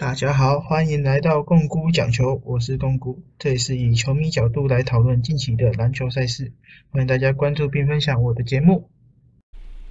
[0.00, 6.54] 大家好，欢迎来到共估讲球，我是共估，这里是以球迷角度来讨论近期的篮球赛事，
[6.88, 8.88] 欢迎大家关注并分享我的节目。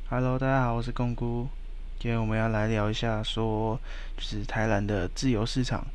[0.09, 1.47] Hello，大家好，我是贡姑。
[1.99, 3.79] 今天我们要来聊一下，说
[4.17, 5.85] 就是台篮的自由市场，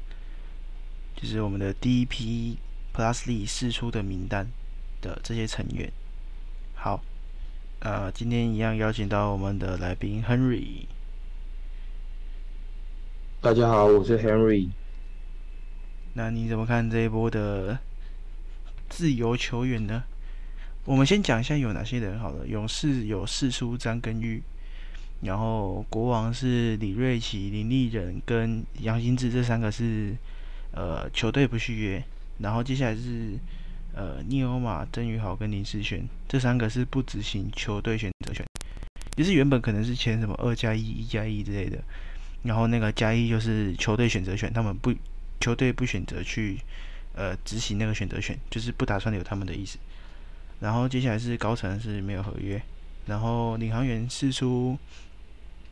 [1.16, 2.56] 就是我们的第一批
[2.94, 4.46] Plus Lee 释出的名单
[5.00, 5.90] 的这些成员。
[6.76, 7.02] 好，
[7.80, 10.86] 呃，今天一样邀请到我们的来宾 Henry。
[13.44, 14.70] 大家好，我是 Henry。
[16.14, 17.78] 那你怎么看这一波的
[18.88, 20.02] 自由球员呢？
[20.86, 22.46] 我们先讲一下有哪些人好了。
[22.46, 24.42] 勇士有四叔张根玉，
[25.20, 30.16] 然后国王是李瑞奇、林立人跟杨新志，这三个是
[30.72, 32.02] 呃球队不续约。
[32.38, 33.32] 然后接下来是
[33.94, 38.42] 呃聂欧马、曾宇豪跟林世轩，这三个是不执行球队选择权，
[39.14, 41.84] 就是原本可能是签什么二加一、一加一之类的，
[42.44, 44.94] 然后那个加一就是球队选择权，他们不
[45.40, 46.60] 球队不选择去
[47.14, 49.78] 呃执行那个选择权，就是不打算有他们的意思。
[50.60, 52.62] 然后接下来是高层是没有合约，
[53.06, 54.78] 然后领航员释出，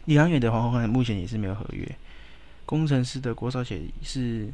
[0.07, 1.89] 领航员的黄宏汉目前也是没有合约，
[2.67, 4.53] 工程师的郭少杰是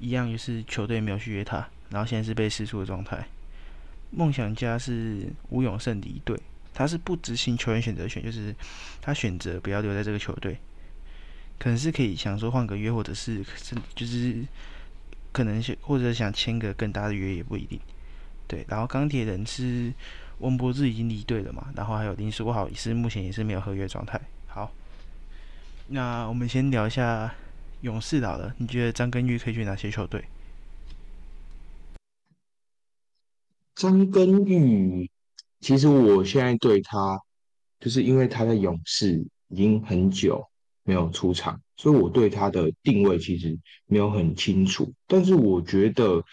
[0.00, 3.26] 一样，就是球队没有续约他，然后现在是被释出的状态。
[4.10, 6.40] 梦想家是吴永胜离队，
[6.72, 8.54] 他是不执行球员选择权，就是
[9.02, 10.58] 他选择不要留在这个球队，
[11.58, 14.44] 可能是可以想说换个约，或者是是就是
[15.32, 17.78] 可能是或者想签个更大的约也不一定。
[18.46, 19.92] 对，然后钢铁人是
[20.38, 24.20] 温博志已经离队了嘛，然后还有林书豪也是目前也是没有合约状态。
[24.46, 24.72] 好，
[25.88, 27.34] 那我们先聊一下
[27.82, 30.24] 勇士好了，你觉得张根玉可以去哪些球队？
[33.74, 35.10] 张根玉，
[35.60, 37.20] 其实我现在对他，
[37.78, 40.44] 就是因为他在勇士已经很久
[40.88, 44.90] 没有出场，所以我对他的定位其实没有很清楚。
[45.06, 46.24] 但是我觉得，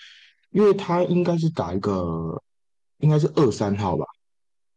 [0.51, 2.41] 因为他应该是打一个，
[2.99, 4.05] 应该是二三号吧。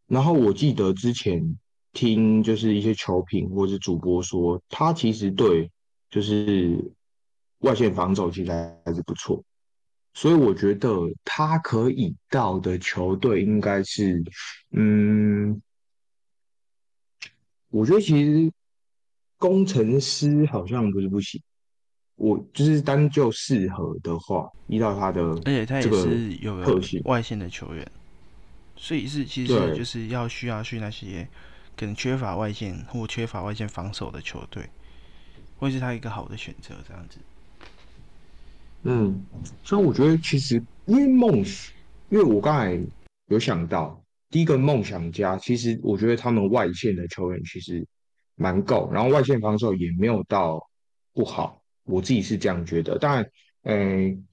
[0.09, 1.57] 然后我记得之前
[1.93, 5.71] 听就是一些球评或是主播说，他其实对
[6.11, 6.93] 就是
[7.61, 8.51] 外线防守其实
[8.85, 9.41] 还是不错。
[10.13, 10.91] 所以我觉得
[11.25, 14.25] 他可以到的球队应该是，
[14.73, 15.63] 嗯，
[17.69, 18.51] 我觉得其实
[19.39, 21.41] 工程师好像不是不行。
[22.17, 27.89] 我就是单就适合的话，依照他的而且他也这个是有特性，外线的球员，
[28.75, 31.29] 所以是其实就是要需要去那些
[31.77, 34.69] 可能缺乏外线或缺乏外线防守的球队，
[35.59, 37.19] 会是他一个好的选择这样子。
[38.83, 39.25] 嗯，
[39.63, 41.45] 所以我觉得其实因为梦，
[42.09, 42.77] 因为我刚才
[43.29, 47.87] 有想到，第一个梦想家，其实我觉得他们外线的球员其实
[48.39, 50.67] 蛮够，然后外线防守也没有到
[51.13, 52.97] 不好，我自己是这样觉得。
[52.99, 53.31] 当然，
[53.65, 54.27] 嗯，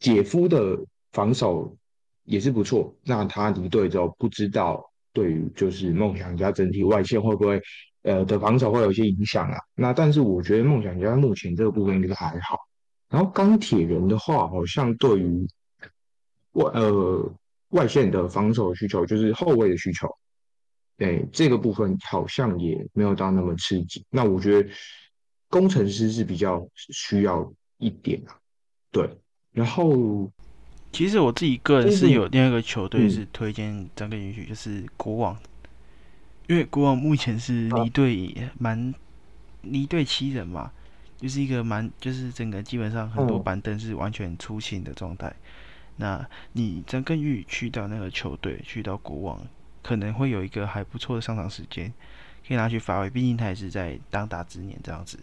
[0.00, 0.76] 姐夫的
[1.12, 1.76] 防守
[2.24, 7.60] 也是不错，那他离队之后，不知道对于就是梦想家整体外线会不会
[8.02, 9.58] 呃的防守会有一些影响啊？
[9.74, 12.58] 那但是我觉得梦想家目前这个部分应该还好。
[13.10, 15.46] 然后钢铁人的话，好像对于
[16.52, 17.32] 外呃
[17.68, 20.08] 外线的防守需求，就是后卫的需求，
[20.96, 24.04] 对这个部分好像也没有到那么刺激。
[24.10, 24.68] 那我觉得
[25.48, 28.36] 工程师是比较需要一点啊，
[28.90, 29.08] 对。
[29.52, 30.30] 然后
[30.92, 35.36] 其实我自己个人是有另外一个球队嗯是推荐张根宇去，就是国王，
[36.48, 38.94] 因为国王目前是啊离队蛮
[39.62, 40.72] 离队七人嘛，
[41.18, 45.32] 就是一个蛮就是整个基本上很多嗯板凳是完全出勤的状态。
[45.96, 49.40] 那你张根玉去到那个球队，去到国王，
[49.84, 51.92] 可能会有一个还不错的上场时间，
[52.48, 53.10] 可以拿去发挥。
[53.10, 55.18] 毕竟他也是在当打之年这样子，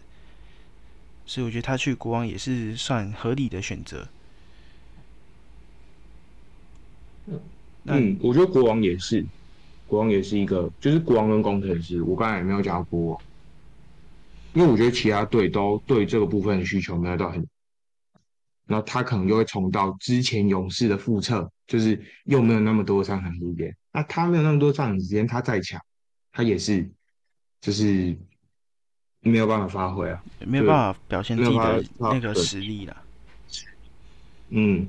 [1.26, 4.08] 所以我觉得他去国王也是算合理的选择。
[7.84, 9.24] 嗯，我觉得国王也是，
[9.88, 13.20] 国王也是一个，就是国王跟工程师，我刚才也没有讲到国王，
[14.54, 17.44] 因为我觉得其他队都对这个部分的需求没有到很，
[18.66, 25.80] 然后他可能就会重蹈之前勇士的覆辙，就是又没有那么多上场时间，那他没有那么多上场时间，他再强，
[26.30, 26.86] 他也是
[27.62, 28.14] 就是
[29.20, 33.02] 没有办法发挥啊，没有办法表现自己的那个实力了。
[34.50, 34.86] 嗯，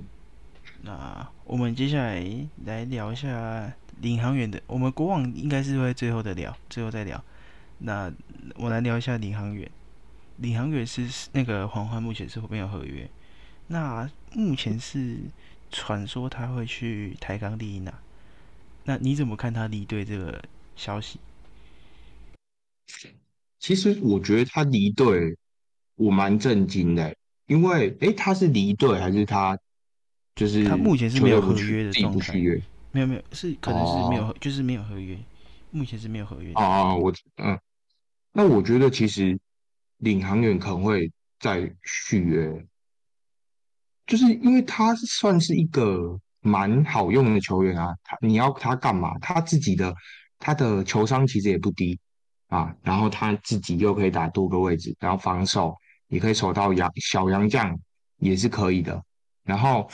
[0.81, 2.21] 那我们接下来
[2.65, 7.23] 来聊一下领航员的，我们国网应该是会最后的聊，最后再聊。
[7.77, 8.11] 那
[8.55, 9.71] 我来聊一下领航员，
[10.35, 13.09] 领航员是那个黄欢目前是没有合约，
[13.67, 15.19] 那目前是
[15.73, 17.91] 传说他会去台钢丽娜，
[18.85, 20.41] 那你怎么看他离队这个
[20.75, 21.19] 消息？
[23.59, 25.35] 其实我觉得他离队
[25.95, 27.15] 我蛮震惊的，
[27.47, 29.57] 因为诶，他是离队还是他
[30.35, 32.33] 就是他目前是没有合约的状态？
[32.91, 35.17] 没有没有，是可能是没有，哦就是没有合约，
[35.71, 36.61] 目前是没有合约的。
[36.61, 37.59] 啊，我嗯，
[38.31, 39.39] 那我觉得其实
[39.97, 42.63] 领航员可能会再续约，
[44.05, 47.95] 就是因为他算是一个蛮好用的球员啊。
[48.03, 49.17] 他你要他干嘛？
[49.19, 49.93] 他自己的
[50.39, 51.97] 他的球商其实也不低
[52.47, 55.75] 啊，然后他自己又可以打多个位置，然后防守
[56.07, 57.79] 也可以守到杨小杨将
[58.17, 59.01] 也是可以的。
[59.43, 59.89] 然后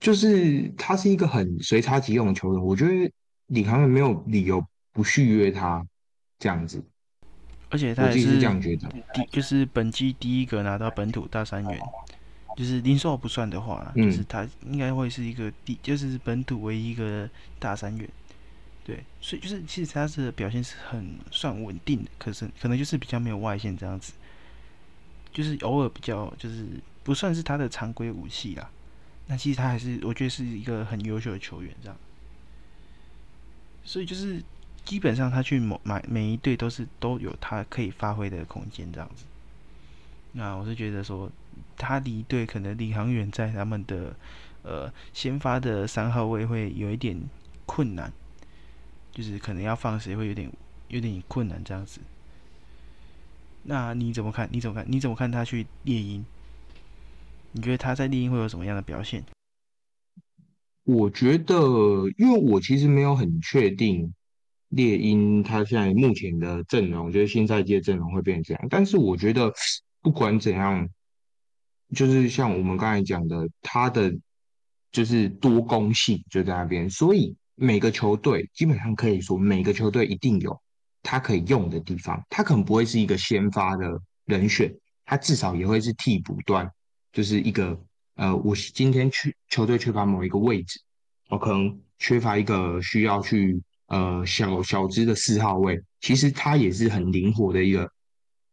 [0.00, 3.12] 就是他是一个很随插即用的球员，我觉得
[3.46, 5.84] 李航员没有理由不续约他
[6.38, 6.82] 这样子。
[7.68, 8.88] 而且他也是这样觉得。
[9.12, 11.80] 第就是本季第一个拿到本土大三元，
[12.56, 17.28] 就是林书豪不算的话，嗯就是他应该会是一个第就是本土唯一一个
[17.60, 18.08] 大三元。
[18.84, 24.12] 对，所以就是其实他的表现是很算稳定的，可是可能就是比较没有外线这样子，
[25.32, 26.64] 就是偶尔比较就是
[27.02, 28.70] 不算是他的常规武器啦。
[29.26, 31.96] 那其实他还是我觉得是一个很优秀的球员这样。
[33.84, 34.40] 所以就是
[34.84, 39.24] 基本上他去某买每一队都是都有他可以发挥的空间这样子。
[40.30, 41.28] 那我是觉得说
[41.76, 44.16] 他离队可能领航员在他们的
[44.62, 47.18] 呃先发的三号位会有一点
[47.64, 48.12] 困难，
[49.12, 50.50] 就是可能要放谁会有点
[50.88, 52.00] 有点困难这样子。
[53.64, 54.48] 那你怎么看？
[54.52, 54.86] 你怎么看？
[54.88, 56.24] 你怎么看他去猎鹰？
[57.52, 59.24] 你觉得他在猎鹰会有什么样的表现？
[60.84, 61.54] 我觉得，
[62.16, 64.14] 因为我其实没有很确定
[64.68, 68.68] 猎鹰他现在目前的阵容，就是新赛季的阵容会变成这样。
[68.70, 69.52] 但是我觉得
[70.00, 70.88] 不管怎样，
[71.94, 74.12] 就是像我们刚才讲的，他的
[74.90, 80.60] 就是多攻性就在那边，所以每个球队基本上可以说每个球队一定有
[81.02, 82.22] 他可以用的地方。
[82.28, 84.74] 他可能不会是一个先发的人选，
[85.04, 86.68] 他至少也会是替补端，
[87.12, 87.78] 就是一个
[88.16, 90.80] 呃，我今天去球队缺乏某一个位置，
[91.28, 97.90] 我可能缺乏一个需要去呃小小支的四号位，其实他也是很灵活的一个，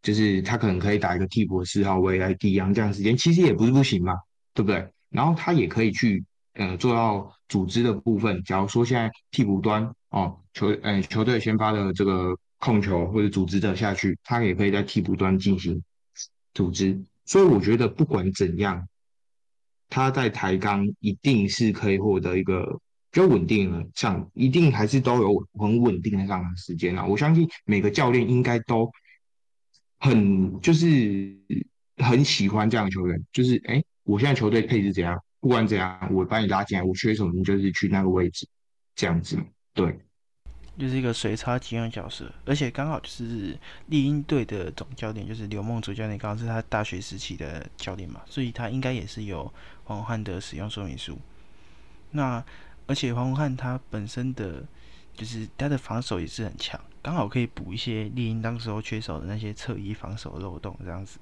[0.03, 4.13] 就是他可能可以打一个替补的四号位来抵洋这样的时间，其实也不是不行嘛，
[4.53, 4.87] 对不对？
[5.09, 6.23] 然后他也可以去
[6.53, 15.81] 呃做到组织的部分，假如说现在替补端哦球呃球队先发的这个控球或者组织者下去，他也可以在替补端进行
[16.53, 18.87] 组织，所以我觉得不管怎样。
[19.89, 22.65] 他在台钢一定是可以获得一个
[23.11, 27.05] 比较稳定的上，一定还是都有很稳定的上场时间啊。
[27.05, 28.91] 我相信每个教练应该都
[30.03, 31.33] 很就是
[31.95, 38.45] 很喜欢这样的球员，就是哎，我现在球队配置怎样，不管怎样，我把你拉进来，我缺什么你就是去那个位置，
[38.95, 39.37] 这样子。
[39.73, 39.97] 对，
[40.77, 43.57] 就是一个随插即用角色，而且刚好就是
[43.87, 49.43] 猎鹰队的总教练就是刘梦主教练，刚好是他大学时期的教练嘛，所以他应该也是有
[49.85, 51.17] 黄宏汉的使用说明书。
[52.11, 52.43] 那
[52.87, 54.67] 而且黄宏汉他本身的
[55.13, 61.19] 就是他的防守也是很强，刚好可以补一些猎鹰当时候缺少的那些侧翼防守漏洞这样子。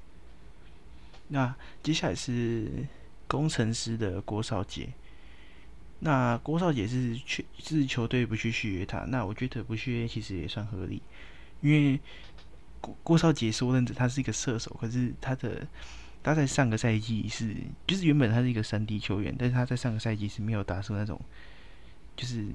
[1.29, 2.85] 那接下来是
[3.27, 4.89] 工程师的郭少杰，
[5.99, 11.01] 那郭少杰是去是球队不去续约他，那我觉得不续约其实也算合理，
[11.61, 11.99] 因为
[12.79, 15.65] 郭郭少杰说认真他是一个射手，可是他的
[16.21, 17.55] 他在上个赛季是
[17.87, 21.19] 就是原本他是一个三 D 球员，但是他在上个赛季是没有打出那种
[22.15, 22.45] 就是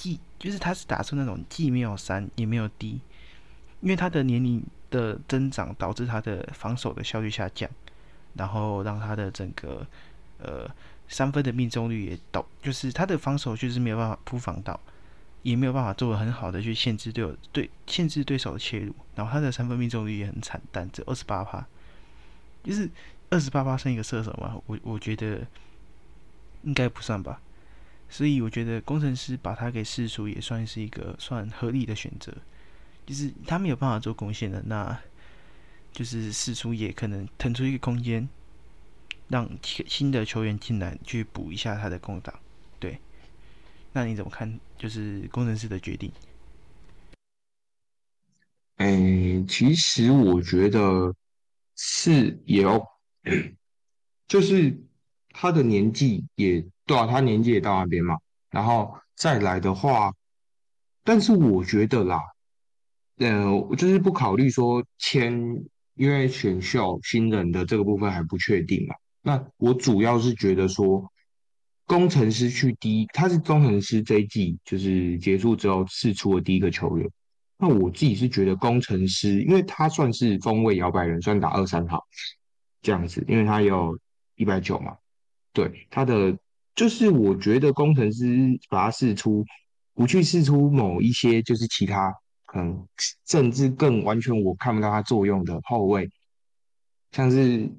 [0.00, 2.98] 既就是他是打出那种既没有三也没有低
[3.82, 7.68] 因为他的年龄的增长导致他的防守的效率下降，
[8.32, 9.86] 然后让他的整个
[10.38, 10.66] 呃
[11.06, 14.80] 三分的命中率也导，就是他的防守就是没有办法扑防到，
[15.42, 21.66] 也没有办法做很好的去限制队友对限制对手的切入，然后他的三分命中率也很惨淡，只二十八趴，
[22.64, 22.88] 就是
[23.28, 25.46] 二十八趴算一个射手嘛，我我觉得
[26.62, 27.40] 应该不算吧，
[28.10, 32.36] 所以我觉得工程师把他给释出也算是一个算合理的选择，
[33.06, 35.00] 就是他没有办法做贡献的，那
[35.92, 38.28] 就是释出也可能腾出一个空间。
[39.28, 42.36] 让新的球员进来去补一下他的空档，
[42.80, 42.98] 对。
[43.92, 44.58] 那你怎么看？
[44.76, 46.10] 就是工程师的决定？
[48.78, 51.14] 哎，其实我觉得
[51.76, 52.84] 是也要，
[54.26, 54.76] 就是
[55.28, 58.18] 他的年纪也对啊，他年纪也到那边嘛，
[58.50, 60.12] 然后再来的话，
[61.04, 62.20] 但是我觉得啦，
[63.18, 65.32] 呃，我就是不考虑说签，
[65.94, 68.96] 因为选秀新人的这个部分还不确定嘛。
[69.22, 71.08] 那我主要是觉得说，
[71.86, 77.08] 工程师去第一，他是工程师这一季就是结束之后试出的第一个球员。
[77.56, 82.04] 那我自己是觉得工程师，因为他算是锋位摇摆人，算打二三号
[82.82, 83.96] 这样子，因为他有
[84.34, 84.96] 一百九嘛。
[85.52, 86.36] 对，他的
[86.74, 88.26] 就是我觉得工程师
[88.68, 89.44] 把他试出，
[89.94, 92.14] 不去试出某一些就是其他
[92.46, 92.86] 可能
[93.26, 96.10] 甚至更完全我看不到他作用的后卫，
[97.12, 97.70] 像是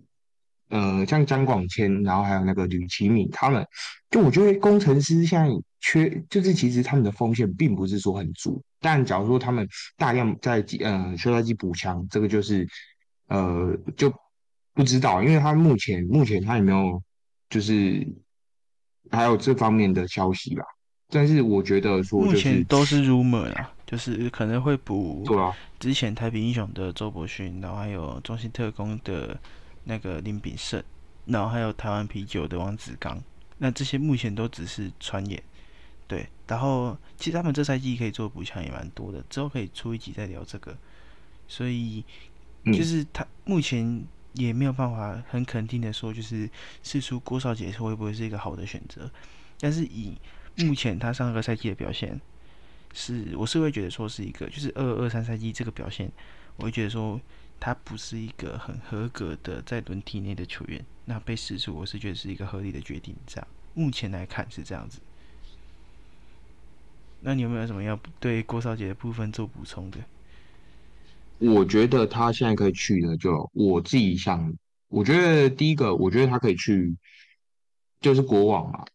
[0.70, 3.66] 呃像张广谦，然后还有那个吕奇敏，他们
[4.10, 9.68] 就我觉得工程师现在缺，就是其实他们的锋线并不是说很足，但假如说他们
[9.98, 12.68] 大量在呃休赛季补强，这个就是
[13.28, 14.14] 呃就
[14.74, 17.02] 不知道，因为他目前目前他有没有。
[17.52, 18.08] 就是
[19.10, 20.66] 还有这方面的消息啦，
[21.10, 29.38] 但是我觉得说，目前都是 rumor 啦，就是可能会补对啊，之前太平英雄的周伯勋，然后还有中信特工的
[29.84, 30.82] 那个林炳胜，
[31.26, 33.22] 然后还有台湾啤酒的王子刚，
[33.58, 35.42] 那这些目前都只是传言，
[36.08, 40.78] 对，然后其实他们这赛季可以做补强也蛮多的，之后可以出一集再聊这个，
[41.48, 42.06] 所以
[42.66, 44.06] 就是他目前。
[44.34, 46.50] 也没有办法很肯定的说，就是
[46.84, 49.10] 试出郭少杰会不会是一个好的选择。
[49.60, 50.18] 但是以
[50.58, 52.20] 目前他上个赛季的表现，
[52.94, 56.12] 是我是会觉得说是一个，就是二二三赛季这个表现，
[56.58, 57.20] 我会觉得说
[57.60, 60.84] 他不是一个很合格的在轮替内的球员。
[61.06, 63.16] 那被试出，我是觉得是一个合理的决定。
[63.28, 65.00] 这样目前来看是这样子。
[67.22, 70.00] 那你有没有什么要对郭少杰的部分做补充的？
[71.42, 74.54] 我觉得他现在可以去的，就我自己想，
[74.90, 76.96] 我觉得第一个，我觉得他可以去，
[78.00, 78.86] 就是国网嘛，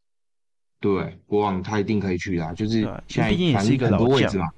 [0.78, 4.36] 对，国网他一定可以去的，就是现在也是一个老将。
[4.36, 4.52] 嘛，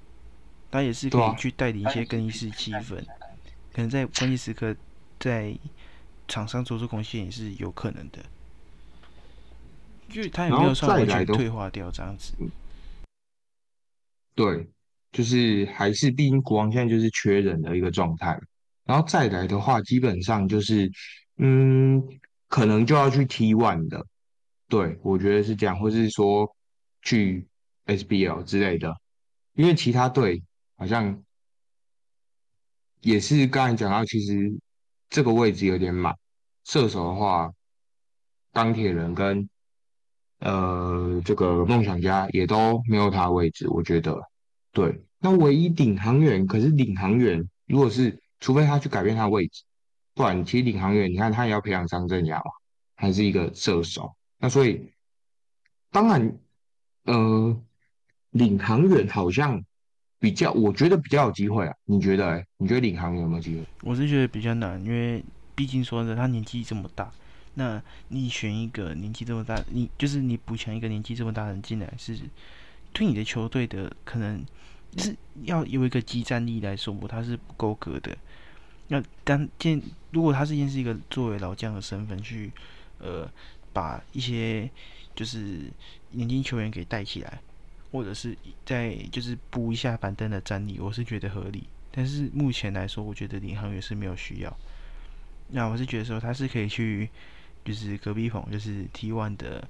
[0.71, 3.03] 他也是可以去带领一些更衣室气氛，
[3.73, 4.77] 可能在关键时刻
[5.19, 5.57] 在
[6.27, 8.19] 场上做出贡献也是有可能的，
[10.13, 12.35] 因为他也没有算完全退化掉这样子，
[14.35, 14.69] 对。
[15.11, 18.39] 就是还是，毕竟国王现在就是缺人的一个状态，
[18.85, 20.91] 然后再来的话，基本上就是，
[21.39, 22.03] 嗯，
[22.49, 24.05] 可能就要去 T one 的，
[24.69, 26.55] 对我觉得是这样，或是说
[27.03, 27.47] 去
[27.87, 28.95] SBL 之类的，
[29.55, 30.43] 因为其他队
[30.77, 31.23] 好像
[33.01, 34.53] 也是刚才讲到，其实
[35.09, 36.15] 这个位置有点满，
[36.65, 37.51] 射手的话，
[38.53, 39.49] 钢铁人跟
[40.41, 44.21] 呃这个梦想家也都没有他位置，我觉得。
[44.73, 49.63] 对，那唯一领航员，可是领航员如果是，除非他去改变他的位置，
[50.15, 52.51] 不然其实领航员，你看他也要培养张镇雅嘛，
[52.97, 54.93] 还是一个射手，那所以
[55.91, 56.39] 当然，
[57.05, 57.61] 呃，
[58.31, 59.65] 领航员好像
[60.19, 61.75] 比较，我觉得比较有机会啊。
[61.85, 62.45] 你觉得？
[62.59, 63.65] 你觉得领航员有没有机会？
[63.83, 67.11] 我是觉得比较难，因为毕竟说的他年纪这么大，
[67.55, 72.19] 那你选一个年纪这么大，你就是你补强一个年纪这么大的人进来，是
[72.99, 74.45] 对你的球队的可能。
[74.97, 78.17] 是要有一个激战力来说，他是不够格的。
[78.89, 82.51] 那当见如果他是先是一个作为老将的身份去，
[82.99, 83.31] 呃，
[83.75, 84.69] 把一些
[85.15, 85.71] 就是
[86.13, 87.39] 年轻球员给带起来，
[87.93, 91.65] 或者是在就是补一下板凳的战力，我是觉得合理。
[91.93, 94.57] 但是目前来说，我觉得领航员是没有需要。
[95.49, 97.11] 那我是觉得说他是可以去，
[97.63, 99.69] 就是隔壁棚，就是 T one 的，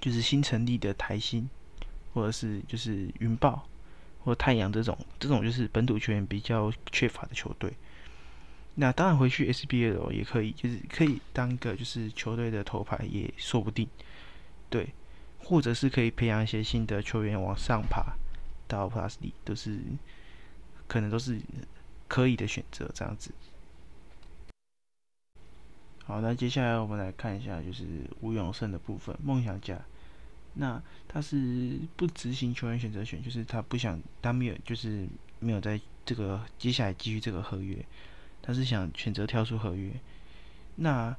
[0.00, 1.48] 就是新成立的台新，
[2.14, 3.68] 或者是就是云豹。
[4.24, 7.70] 或太阳这种，这种就是本土球员比较缺乏的球队。
[8.76, 13.86] 那当然回去 SBL 也可以，就是可以当个就是球队的头牌也说不定。
[14.70, 14.94] 对，
[15.40, 18.14] 或者是可以培养一些新的球员往上爬
[18.66, 19.78] 到 Plus 里，都是
[20.88, 21.38] 可能都是
[22.08, 22.90] 可以的选择。
[22.94, 23.30] 这样子。
[26.06, 27.84] 好，那接下来我们来看一下就是
[28.22, 29.78] 吴永胜的部分，梦想家。
[30.54, 35.06] 那他是不执行球员选择权，就是他不想，他没有，就是
[35.40, 37.84] 没有在这个接下来继续这个合约，
[38.40, 39.90] 他是想选择跳出合约。
[40.76, 41.16] 那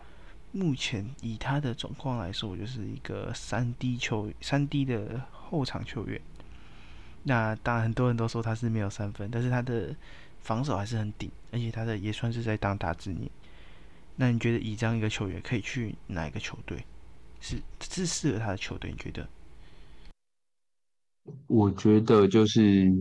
[0.51, 6.21] 目前以他的状况来说，我就是一个三 D 球三 D 的后场球员。
[7.23, 9.93] 那当然很多人都说他是没有三分，但是他的
[10.41, 13.29] 防守还是很顶，而且他的也算是在当打之年。
[14.15, 16.85] 那你觉得以这样一个球员可以去哪一个球队？
[17.45, 19.27] 是是适合他的球队，你觉得？
[21.45, 22.91] 我觉得就是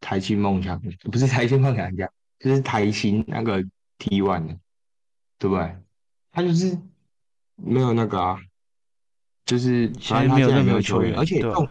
[0.00, 0.80] 台新梦想，
[1.12, 3.62] 不是台新梦想家，就是台新那个
[3.98, 4.58] T one 的，
[5.38, 5.76] 对不对？
[6.32, 6.76] 他就是
[7.54, 8.36] 没有那个啊，
[9.44, 11.68] 就是反正他现在没有球员，而且重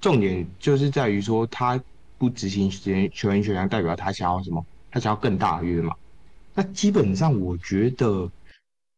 [0.00, 1.82] 重点就是在于说他
[2.16, 4.64] 不执行球员球员选项，代表他想要什么？
[4.92, 5.96] 他想要更大约嘛？
[6.54, 8.30] 那基本上我觉得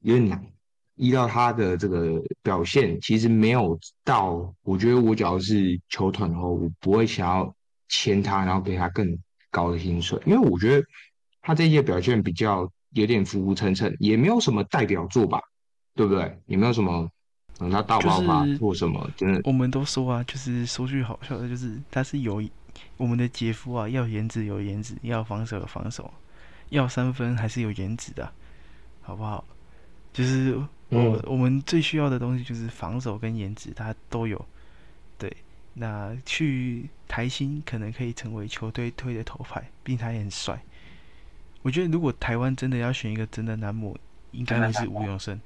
[0.01, 0.52] 有点难。
[0.97, 4.55] 依照他的这个表现，其实没有到。
[4.63, 7.55] 我觉得我只要是球团的话，我不会想要
[7.89, 9.19] 签他，然后给他更
[9.51, 10.87] 高的薪水，因为我觉得
[11.41, 15.41] 他这一届表现比较有点浮浮沉沉，也没有什么代表作吧，
[15.95, 16.41] 对不对？
[16.47, 17.11] 也没有什么，
[17.61, 19.41] 嗯，他大爆发或什么，真的。
[19.45, 22.43] 我们都说啊，就是说句好笑的，就是他是有
[22.97, 26.13] 我们的杰夫啊，要颜值有颜值，要防守有防守，
[26.69, 28.31] 要三分还是有颜值的，
[29.01, 29.45] 好不好？
[30.13, 30.59] 就是
[30.93, 34.45] 我我们最需要的东西就是防守跟颜值，他都有。
[35.17, 35.35] 对，
[35.75, 40.63] 那去台新可能可以成为球队推的头牌，并且他也很帅。
[41.63, 43.97] 我觉得如果台湾真的要选一个真的男模，
[44.33, 45.41] 应该会是吴永生，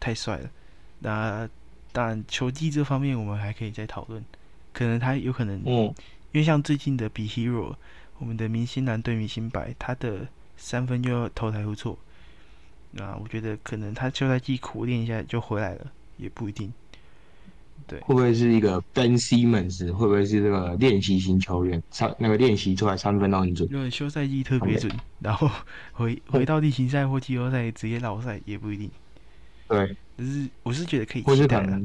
[0.00, 0.50] 太帅了。
[0.98, 1.48] 那
[1.92, 4.24] 当然球技这方面我们还可以再讨论，
[4.72, 5.94] 可能他有可能，因
[6.32, 7.76] 为像最近的比 Hero，
[8.18, 10.26] 我们的明星男对明星白，他的
[10.56, 11.98] 三分就要投台不错。
[12.96, 16.72] 那我觉得可能他休赛季苦练一下就回来了，也不一定。
[17.86, 19.92] 对，会不会是一个 Ben Simmons？
[19.92, 21.82] 会不会是这个练习型球员？
[21.90, 25.50] 三那个练习出来三分都很准，因为休赛季特别准，然后
[25.92, 28.90] 回回到例行赛或季后赛直接老赛也不一定。
[29.68, 31.82] 对，只是我是觉得可以期待的。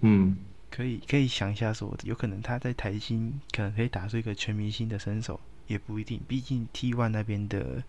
[0.00, 0.36] 嗯，
[0.70, 6.20] 可以可以想一下，说有可能他在台新可能可以打出一个全明星的身手，也不一定。
[6.26, 7.82] 毕竟 T One 那边的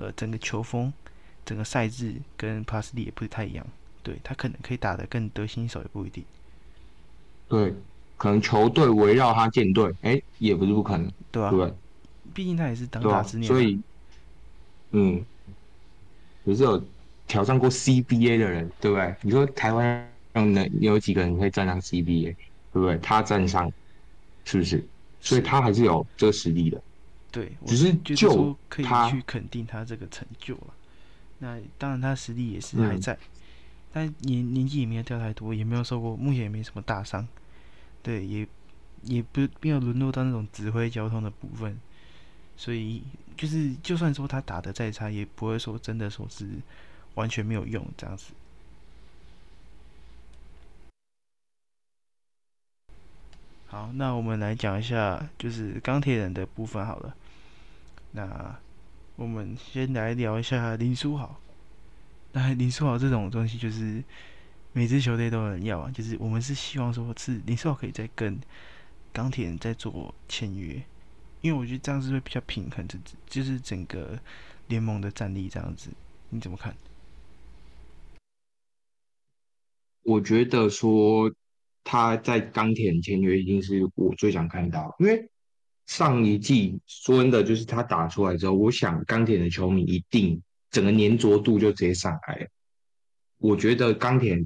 [0.00, 0.92] 呃整个球风、
[1.44, 3.66] 整个赛制跟帕斯利也不是太一样。
[4.02, 6.24] 对他可能可以打得更得心应手，也不一定。
[7.48, 7.74] 对，
[8.16, 11.50] 可能球队围绕他建队，哎，也不是不可能，对吧？
[11.50, 11.72] 对，
[12.32, 13.80] 毕竟他也是当打之年，所以，
[14.92, 15.24] 嗯，
[16.44, 16.80] 也是有
[17.26, 19.14] 挑战过 CBA 的人，对不对？
[19.22, 22.34] 你说台湾能有几个人可以站上 CBA，
[22.72, 22.96] 对不对？
[22.98, 23.72] 他站上，
[24.44, 24.86] 是不是？
[25.20, 26.80] 所以他还是有这个实力的。
[27.36, 30.68] 对，只是就可以去肯定他这个成就了。
[31.40, 33.18] 那当然，他实力也是还在。
[33.92, 37.28] 但年年纪也没有掉太多，也没有受过，目前也没什么大伤，
[38.02, 38.48] 对，也
[39.02, 41.78] 也不没有沦落到那种指挥交通的部分，
[42.56, 43.02] 所以
[43.36, 46.48] 就是就算说他打的再差，也不会说真的说是
[47.16, 48.32] 完全没有用这样子。
[53.66, 57.14] 好，那我们来讲一下就是钢铁人的部分好了。
[58.12, 58.58] 那
[59.16, 61.40] 我们先来聊一下林书豪。
[62.32, 64.02] 那林书豪这种东西，就是
[64.72, 65.90] 每支球队都有人要啊。
[65.90, 68.38] 就是我们是希望说，是林书豪可以再跟
[69.12, 70.82] 钢铁人再做签约，
[71.40, 74.18] 因为我觉得这样子会比较平衡，这就是整个
[74.68, 75.90] 联盟的战力这样子。
[76.28, 76.76] 你怎么看？
[80.02, 81.32] 我觉得说
[81.82, 85.30] 他在钢铁人签约，一定是我最想看到，因为
[85.86, 90.42] 上一季说真的，就是他打出来之后，我想钢铁的球迷一定。
[90.68, 92.46] 整个粘着度就直接上来了，
[93.38, 94.36] 我觉得钢铁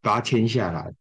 [0.00, 0.92] 把他签下来，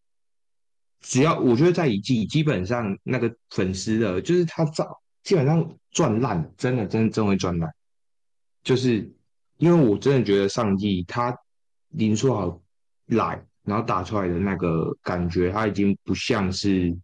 [1.01, 4.87] 只要我觉得在一季基本上那个粉丝的，就是他赚
[5.21, 7.71] 基本上赚烂，真的真的真会赚烂，
[8.63, 9.07] 就是
[9.57, 11.37] 因为我真的觉得上季他
[11.89, 12.59] 林书豪
[13.07, 16.97] 来，然后打出来的那个感觉，他已经不像是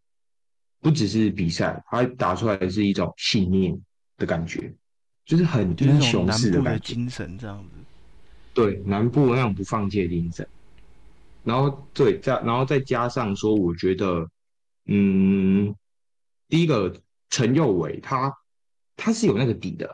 [0.88, 3.78] 不只是比赛，他打出来的是一种信念
[4.16, 4.74] 的感觉。
[5.26, 7.70] 就是很英雄式的感觉，精神这样子。
[8.54, 10.48] 对，南部那种不放弃的精神。
[11.44, 14.26] 然后对，再然后再加上说，我觉得，
[14.86, 15.76] 嗯，
[16.48, 16.96] 第一个
[17.30, 18.34] 陈佑伟他
[18.96, 19.94] 他是有那个底的。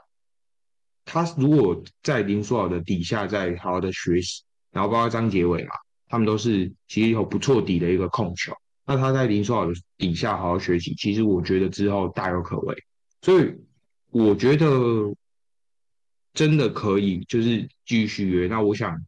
[1.03, 5.73] 他如果在林书豪的底下再好好的学习，然后包括张杰伟嘛，
[6.08, 8.53] 他们都是其实有不错底的一个控球。
[8.86, 9.67] 那他在林书豪
[9.98, 12.76] 底下好好学习，其实我觉得之后大有可为。
[13.22, 13.54] 所以
[14.12, 15.13] 我觉得。
[16.36, 18.48] 真的可以，就是继续约。
[18.48, 19.00] 那我想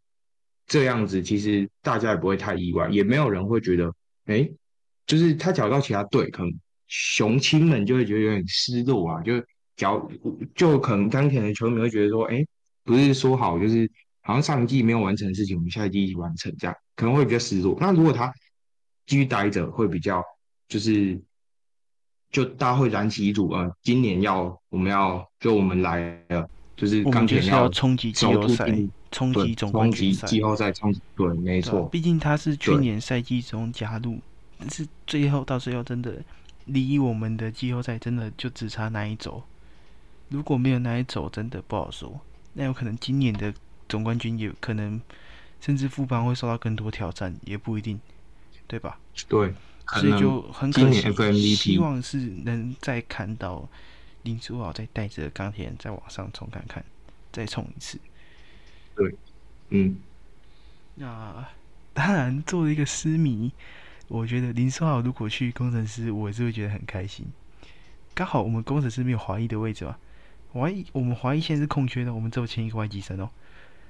[0.67, 3.91] 这样子，其实大家也不会太意外，也没有人会觉得，
[4.25, 4.47] 哎，
[5.07, 6.53] 就是他找到其他队，可能
[6.85, 9.23] 雄青们就会觉得有点失落啊。
[9.23, 9.43] 就
[9.75, 10.07] 脚
[10.53, 12.45] 就可能钢铁的球迷会觉得说，哎，
[12.83, 13.89] 不是说好，就是
[14.21, 17.75] 好像上一季没有完成的事情，我们下一季一起完成，这样可能会比较失落。
[17.81, 18.31] 那如果他
[19.05, 20.23] 继续待着，会比较
[20.67, 21.19] 就是
[22.31, 26.49] 就大家会燃起一组呃，今年要我们要就我们来了。
[26.77, 28.69] 就是钢铁要冲击季后赛，
[29.09, 31.87] 冲击总冠军赛，季后赛冲击对，没错。
[31.87, 34.19] 毕竟他是去年赛季中加入，
[34.59, 36.21] 但是最后到最后真的
[36.65, 39.41] 离我们的季后赛真的就只差那一走。
[40.27, 42.19] 如果没有那一走，真的不好说。
[42.51, 43.53] 那有可能今年的
[43.87, 44.99] 总冠军也可能，
[45.61, 47.97] 甚至副帮会受到更多挑战，也不一定，
[48.67, 48.99] 对吧？
[49.27, 49.53] 对，
[49.87, 50.91] 所以就很可
[51.31, 53.67] 惜，希望是能再看到。
[54.23, 56.83] 林书豪再带着钢铁人再往上冲看看，
[57.31, 57.99] 再冲一次。
[58.95, 59.15] 对，
[59.69, 59.97] 嗯。
[60.95, 61.47] 那
[61.93, 63.51] 当然，作为一个私迷，
[64.07, 67.27] 我觉得林书豪如果去工程师，我也是会觉得很开心。
[68.15, 69.95] 刚好我们工程师没有华裔的位置嘛，
[70.53, 73.29] 华裔我们华裔现在是空缺的，我们只有签一个外籍生哦。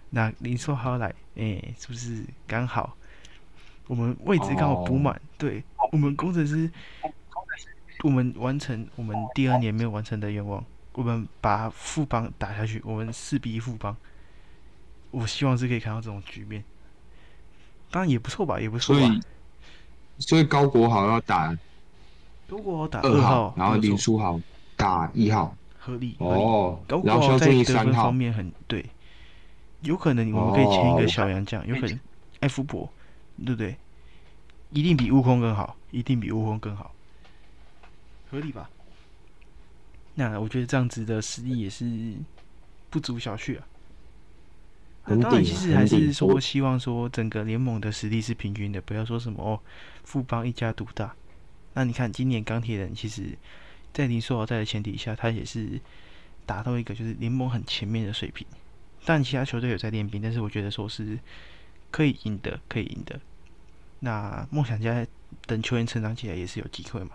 [0.09, 2.97] 那林书豪来，哎，是不是刚好？
[3.88, 6.69] 我们位置刚好补满，对我们工程师，
[8.04, 13.95] 我们完成我们第二年没有完成的愿望，我们把副帮打下去，我们四比一副帮。
[15.12, 16.63] 我希望是可以看到这种局面，
[17.89, 19.08] 当然也不错吧，也不错吧。
[20.19, 21.58] 所以高国豪要打，
[22.50, 24.39] 高国豪打二号，然后林书豪
[24.76, 26.80] 打一号，合理哦。
[26.88, 28.86] 高国豪在得分方面很对，
[29.82, 32.00] 有可能我们可以签一个小杨将，有可能
[32.41, 32.89] 艾福伯，
[33.43, 33.76] 对不对？
[34.71, 36.93] 一定比悟空更好，一定比悟空更好，
[38.30, 38.69] 合理吧？
[40.15, 42.15] 那我觉得这样子的实力也是
[42.89, 43.67] 不足小觑啊。
[45.08, 49.60] 那当然，其实还是说希望说整个联盟的实力是平均的，不要说什么哦，
[50.04, 51.13] 富邦一家独大。
[51.74, 53.38] 那你看今年钢铁人其实，
[53.93, 55.80] 在林书豪在的前提下，他也是
[56.45, 58.48] 达到一个就是联盟很前面的水平。
[59.06, 61.19] 但其他球队有在练兵，但是我觉得说是
[61.91, 63.19] 可以赢的，可以赢的。
[64.00, 65.06] 那梦想家
[65.45, 67.12] 等球员成长起来也是有机会嘛。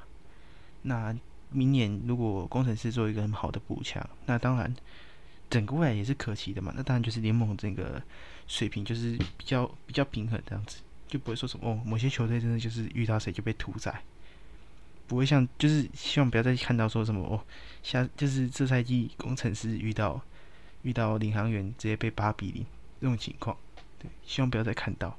[0.82, 1.14] 那
[1.50, 4.74] 明年如果工程师做一个很好的补强，那当然。
[5.50, 8.00] 整个未来也是可期的嘛，那当然就是联盟这个
[8.46, 10.78] 水平就是比较比较平衡这样子，
[11.08, 14.00] 就不会说什么哦，某些球队真的就是遇到谁就被屠宰，
[15.08, 17.42] 不会像就是希望不要再看到说什么哦，
[17.82, 20.22] 下就是这赛季工程师遇到
[20.82, 22.64] 遇到领航员直接被八比零
[23.00, 23.56] 这种情况，
[24.00, 25.16] 对，希望不要再看到，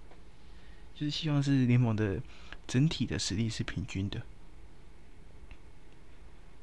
[0.94, 2.20] 就是希望是联盟的
[2.68, 4.22] 整体的实力是平均的。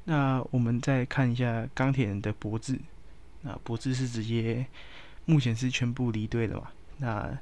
[0.04, 2.78] 那我们再看一下钢铁人的脖子。
[3.42, 4.66] 那博智是直接，
[5.24, 6.72] 目前是全部离队了嘛？
[6.96, 7.38] 那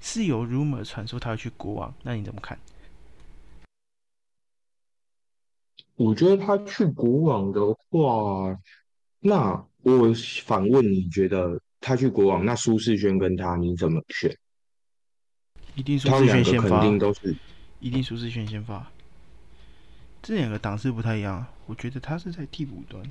[0.00, 2.58] 是有 rumor 传说他要去国王，那你怎么看？
[5.94, 7.60] 我觉得他去国王的
[7.90, 8.60] 话，
[9.20, 10.12] 那我
[10.44, 14.36] 反问你觉得他去国王，那苏世轩跟他你怎么选？
[15.74, 17.36] 一定苏世轩先发，肯定都是
[17.80, 18.90] 一定苏世轩先发。
[20.22, 23.02] 这两个档次不太一样，我觉得他是在替补端。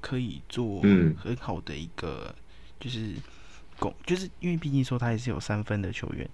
[0.00, 0.82] 可以做
[1.16, 2.34] 很好的一个，
[2.78, 3.14] 就是
[3.78, 6.28] 攻，就是因为毕竟说他也是有三分的球员，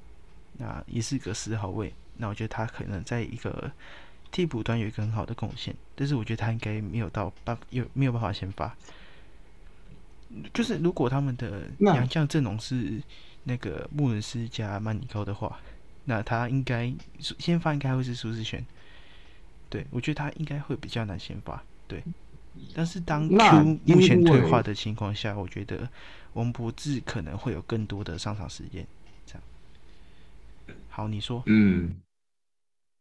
[0.59, 3.71] 那也是个四号位，那我觉得他可能在一个
[4.33, 8.77] 替补端有一个很好的贡献，但是我觉得他应该没有到办有没有办法先发，
[10.55, 13.03] 就是如果他们的两将阵容是
[13.45, 15.59] 那个穆伦斯加曼尼高的话，
[16.05, 18.65] 那他应该先发应该会是苏志璇，
[19.69, 22.03] 对我觉得他应该会比较难先发，对。
[22.75, 25.89] 但是当 Q 目前退化的情况下，我觉得
[26.33, 28.85] 王博志可能会有更多的上场时间。
[29.25, 31.43] 这样，好，你说。
[31.47, 31.95] 嗯，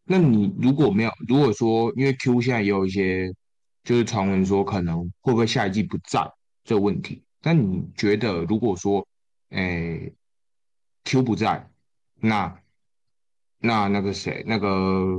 [0.06, 3.34] 那你如果没有，如果说因为 Q 现在也有一些
[3.84, 6.32] 就是传闻说可能会不会下一季不在
[6.69, 9.08] 这问题，那你觉得如果说
[9.49, 10.13] 诶
[11.03, 11.67] Q 不在，
[12.13, 12.62] 那
[13.58, 15.17] 那那个谁，那个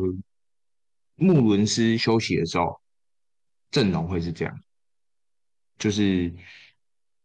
[1.16, 2.80] 穆伦斯休息的时候？
[3.72, 4.60] 阵容会是这样，
[5.76, 6.32] 就是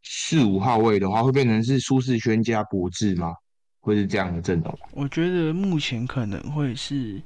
[0.02, 3.32] 四五号位的话，会变成是舒适轩加博智吗？
[3.80, 4.80] 会是这样的阵容？
[4.90, 7.22] 我觉得目前可能会是，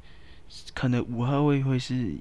[0.74, 2.18] 可能五号位会是，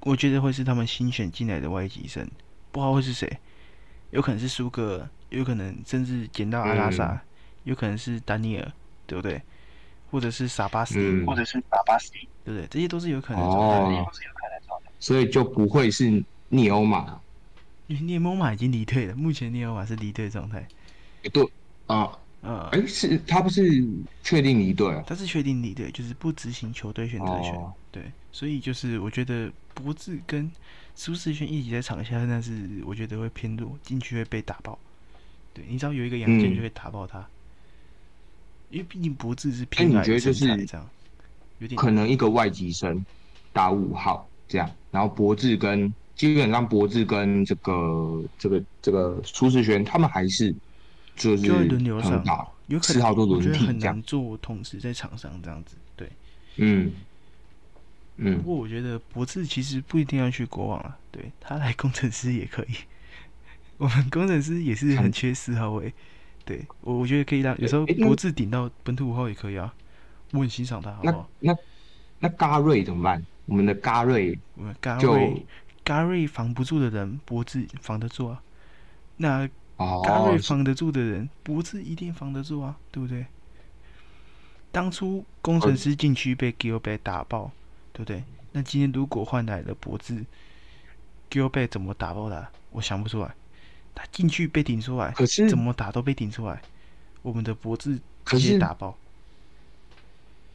[0.00, 2.26] 我觉得会是他们新选进来的外籍生，
[2.72, 3.38] 不知道会是谁，
[4.10, 7.20] 有可能是苏格，有可能甚至捡到阿拉萨，
[7.64, 8.72] 有可能是丹尼尔，
[9.06, 9.40] 对不对？
[10.10, 12.66] 或者是萨巴斯蒂，或者是萨巴斯蒂，对不对？
[12.68, 14.04] 这些都是有可能状态。
[14.98, 17.20] 所以就不会是涅欧马，
[17.86, 19.14] 因为涅欧马已经离队了。
[19.14, 20.66] 目前涅欧马是离队状态。
[21.32, 21.46] 对
[21.86, 23.86] 啊，呃，哎，是他不是
[24.22, 25.00] 确定离队？
[25.06, 27.54] 他是确定离队，就是不执行球队选择权。
[27.92, 30.50] 对，所以就是我觉得博智跟
[30.94, 34.78] 苏世轩一起在场下，但是我觉得会偏弱，进去会被打爆。
[35.54, 37.26] 对，你知道有一个杨戬就会打爆他，
[38.70, 40.88] 因为毕竟博智是偏矮身材，这样
[41.58, 43.04] 有点可能一个外籍生
[43.52, 44.28] 打五号。
[44.50, 50.54] 这样，然后博智跟基本上博智跟这个这个这个苏世轩，他们还是
[51.14, 52.24] 就是轮流上，
[52.68, 56.10] 有四号多轮替很难做同时在场上这样子，对，
[56.56, 56.90] 嗯
[58.18, 58.36] 嗯。
[58.36, 62.74] 不过我觉得博智其实不一定要去国王啊，对他来工程师也可以。
[63.78, 65.92] 我们工程师也是很缺四号位，
[66.44, 69.72] 对我我觉得可以让有时候博智顶到本土五号也可以啊，
[70.32, 71.30] 我很欣赏他，好不好？
[71.40, 71.56] 那
[72.18, 73.24] 那嘎瑞怎么办？
[73.46, 75.46] 我们的嘎瑞，我们嘎瑞，
[75.84, 78.42] 嘎瑞防不住的人，脖子防得住啊。
[79.16, 79.48] 那
[80.04, 83.24] 嘎瑞防得住的人，脖子一定防得住啊，对不对？
[84.70, 87.50] 当初工程师禁区被 Gilbert 打爆，
[87.98, 88.22] 对不对？
[88.52, 90.24] 那今天如果换来了脖子
[91.28, 92.48] ，Gilbert 怎么打爆他？
[92.70, 93.34] 我想不出来。
[93.92, 96.62] 他进去被顶出来，可是怎么打都被顶出来。
[97.22, 98.96] 我们的脖子直接打爆。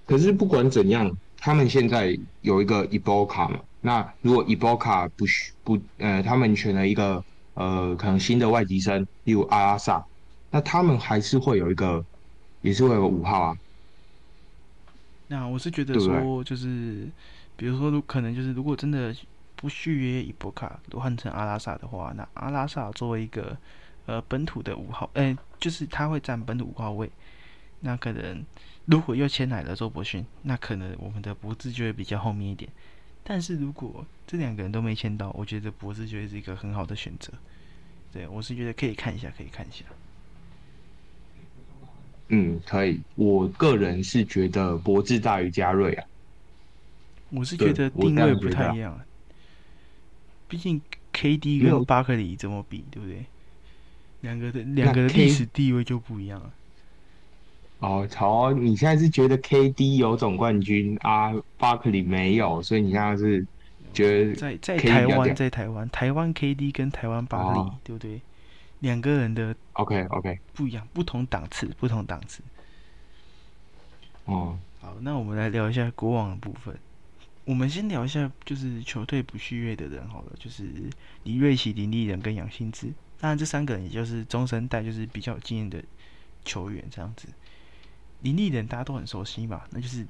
[0.05, 7.21] 可是不管怎样，他们现在有一个 Eboka 嘛，那如果 Eboka 不需不呃，他们选了一个
[7.55, 10.05] 呃可能新的外籍生，例如阿拉萨，
[10.49, 12.05] 那他们还是会有一个，
[12.61, 13.57] 也是会有五号啊。
[15.33, 17.09] 那我是觉得说，就是
[17.55, 19.15] 比如说，如可能就是如果真的
[19.55, 23.57] 不续约伊波卡，如果换成阿拉萨的话，那阿拉萨作为一个
[24.05, 27.11] 呃本土的五号，哎、就是他会占本土五号位，
[27.79, 28.45] 那可能
[28.85, 32.69] 如果又签来了周伯勋，那可能我们的博智就会比较后面一点。
[33.23, 37.33] 但是如果这两个人都没签到，我觉得博智就会是一个很好的选择。
[38.11, 39.83] 对我是觉得可以看一下，可以看一下。
[42.33, 42.99] 嗯，可以。
[43.15, 46.03] 我个人是觉得博智大于嘉瑞啊。
[47.29, 49.05] 我是觉得定位不太一样啊，
[50.47, 50.81] 毕竟
[51.13, 53.23] KD 跟巴克利怎么比，对不对？
[54.21, 56.51] 两个的两个的历史地位就不一样了。
[57.79, 63.45] 哦，好，你现在是觉得 KD 有总冠军啊，巴克利没有，所以你现在是
[63.93, 68.21] 觉得在在台湾，在台湾，台湾 KD 跟台湾巴克利，哦对不对？
[68.83, 72.43] 两个人的 OK OK 不一样，不同档次，不同档次。
[74.25, 76.77] 哦，好，那我们来聊一下国王的部分。
[77.45, 80.69] 我们先聊一下，就是球队不续约的人好了，就是
[81.23, 82.87] 李瑞奇、林立人跟杨新志。
[83.21, 85.81] 当然，这三个人也就是中生代，就是比较有经验的
[86.43, 87.29] 球员这样子。
[88.19, 90.05] 林立人大家都很熟悉嘛，那就是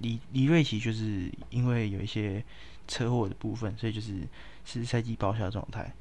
[0.00, 2.42] 李李瑞奇，就是因为有一些
[2.88, 4.26] 车祸的部分，所以就是
[4.64, 5.92] 是赛季报销状态。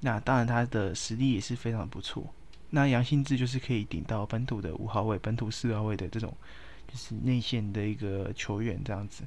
[0.00, 2.24] 那当然，他的实力也是非常不错。
[2.70, 6.34] 那杨兴志就是可以顶到本土的五号位、本土四号位的这种，
[6.88, 9.24] 就是内线的一个球员这样子。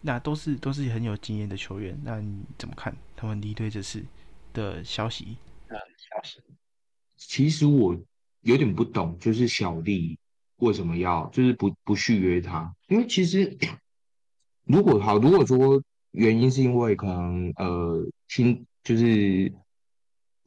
[0.00, 1.98] 那都是都是很有经验的球员。
[2.02, 4.04] 那你怎么看他们离队这次
[4.52, 5.36] 的消息？
[7.16, 7.96] 其实我
[8.42, 10.18] 有点不懂，就是小丽
[10.56, 12.74] 为什么要就是不不续约他？
[12.88, 13.58] 因为其实
[14.64, 19.52] 如果好，如果说原因是因为可能呃薪就是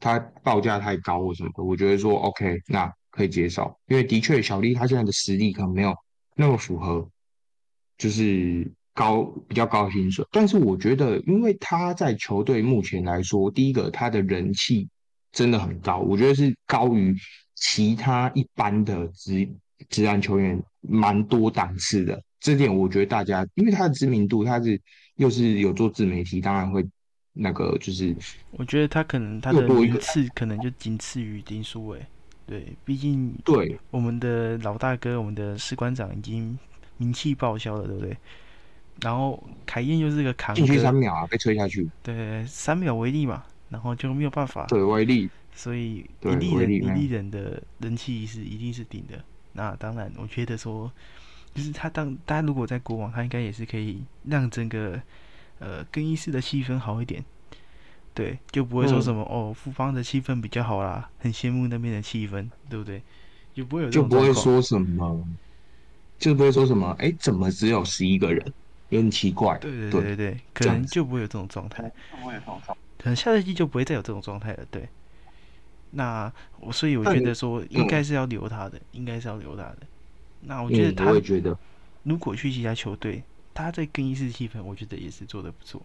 [0.02, 5.94] 他报价太高或什么的，我觉得说 OK，那可以接受，因为的确小丽她现在的实力可能没有
[6.34, 7.08] 那么符合，
[7.96, 10.26] 就是高比较高的薪水。
[10.32, 14.88] 但是我觉得，因为他在球队目前来说，第一个他的人气
[15.30, 17.14] 真的很高，我觉得是高于
[17.54, 19.48] 其他一般的职
[19.88, 22.20] 职篮球员蛮多档次的。
[22.40, 24.80] 这点我觉得大家，因为他的知名度，他是
[25.14, 26.84] 又是有做自媒体，当然会
[27.34, 28.14] 那个就是
[28.50, 32.04] 我觉得他可能他的名次可能就仅次于丁书伟。
[32.44, 36.58] 对，毕竟对我们的老大哥，我们的士官长已经
[36.98, 38.16] 名气报销了，对不对？
[39.00, 49.22] 然后凯燕又是个扛进去三，秒啊被吹下去，对，三秒为例嘛，然后就没有办法，对威力所以对一粒人一威力人的人气是一定是顶的。
[49.54, 50.90] 那当然，我觉得说，
[51.54, 55.00] 就是他当大家如果在国网，他应该也是可以让整个
[55.62, 57.24] 呃更衣室的气氛好一点。
[58.14, 63.02] 对，就不会说嗯什么、哦，复方的气氛比较好啦，很羡慕那边的气氛，对不对？
[63.54, 64.30] 就不会有就不会。
[64.34, 65.26] 说什么，
[66.18, 68.44] 就不会说什么，哎，怎么只有十一个人，
[68.90, 69.56] 有点奇怪。
[69.58, 71.90] 对对对对对，可能就不会有这种状态。
[72.98, 74.64] 可能下赛季就不会再有这种状态了。
[74.70, 74.86] 对，
[75.92, 79.78] 那我所以我觉得说应该是要留他的，应该是要留他的。
[80.42, 81.56] 那我觉得我也觉得，
[82.02, 83.22] 如果去其他球队，
[83.54, 85.82] 他在更衣室气氛，我觉得也是做的不错。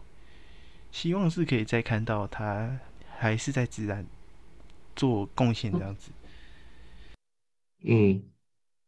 [0.92, 2.80] 希望是可以再看到他
[3.18, 4.06] 还是在自然
[4.96, 6.12] 做贡献这样子。
[7.84, 8.24] 嗯，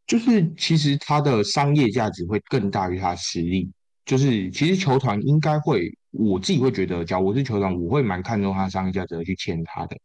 [0.06, 3.70] 就是其实他的商业价值会更大于他的实力。
[4.06, 9.96] 就是其实球团应该会，我自己会觉得，假如我是球团，我会蛮看重他的商业价值而去签他的，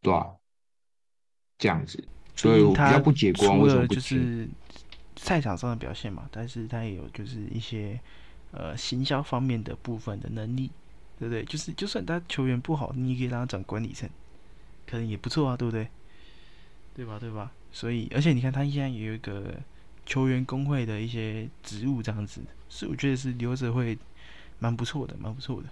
[0.00, 0.28] 对吧、
[1.58, 2.04] 这样子，
[2.36, 4.18] 所以我比较不解国王除了为什么不签。
[4.18, 4.48] 就是
[5.18, 8.00] 赛场上的表现嘛，但是他也有就是一些
[8.52, 10.70] 呃行销方面的部分的能力，
[11.18, 11.44] 对不对？
[11.44, 14.08] 就是就算他球员不好，你也可以让他转管理层，
[14.86, 15.88] 可能也不错啊，对不对？
[16.94, 17.18] 对吧？
[17.18, 17.52] 对吧？
[17.72, 19.54] 所以而且你看他现在也有一个
[20.06, 23.98] 球员工会的一些职务这样子，所以我觉得是留着会
[24.58, 25.68] 蛮不错的，蛮不错的。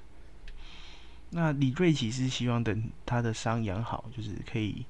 [1.31, 4.85] 那李瑞奇是希望等他的伤养好，就是可以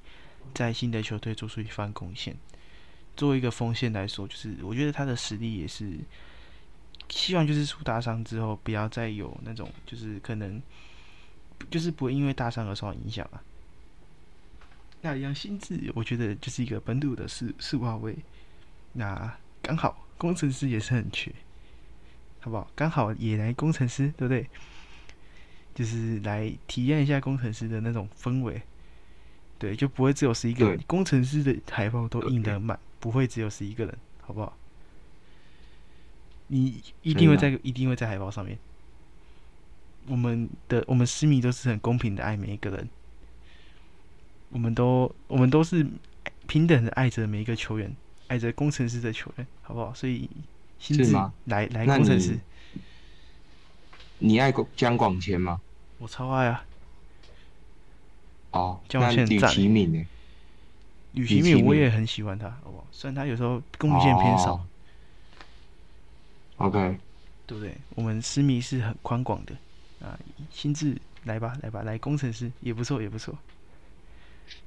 [0.53, 2.35] 在新的球队做出一番贡献。
[3.17, 5.97] 作为一个锋线来说，就是我觉得他的实力也是
[7.09, 10.61] 希望就是出大伤之后，不要再有那种就是可能
[11.69, 13.41] 就是不会因为大伤而受到影响啊。
[15.01, 18.15] 那杨新志，我觉得就是一个本土的四四五号位，
[18.93, 21.31] 那刚好工程师也是很缺，
[22.39, 22.69] 好不好？
[22.75, 24.47] 刚好也来工程师，对不对？
[25.75, 28.59] 就是来体验一下工程师的那种氛围，
[29.59, 30.75] 对，就不会只有是一个。
[30.87, 34.55] 工程师的海报都印得很满，不会只有十一个人，好不好？
[36.47, 38.57] 你一定会在，一定会在海报上面。
[40.07, 42.87] 我们的我们私密都是很公平的爱每一个人，
[44.49, 45.85] 我们都我们都是
[46.47, 47.93] 平等的爱着每一个球员，
[48.27, 49.93] 爱着工程师的球员，好不好？
[49.93, 50.29] 所以，
[50.79, 51.11] 心智
[51.45, 52.39] 来来工程师，
[54.19, 55.59] 你爱江广谦吗？
[55.97, 56.65] 我超爱啊！
[58.51, 60.05] 哦，那吕其敏呢？
[61.17, 62.87] 吕其敏我也很喜欢他，好不好？
[62.91, 64.65] 虽然他有时候贡献偏少。
[66.57, 66.97] OK，
[67.45, 67.75] 对不对？
[67.95, 69.55] 我们私密是很宽广的
[70.05, 70.17] 啊！
[70.51, 73.37] 心智来吧，来吧，来工程师也不错，也不错。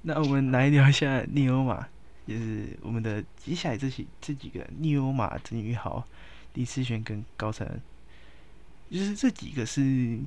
[0.02, 1.88] 那我们来聊一下尼欧马，
[2.26, 6.06] 就是我们的接下来这些这几个尼欧马、曾宇豪、
[6.54, 7.80] 李思璇跟高晨，
[8.90, 10.18] 就是这几个是。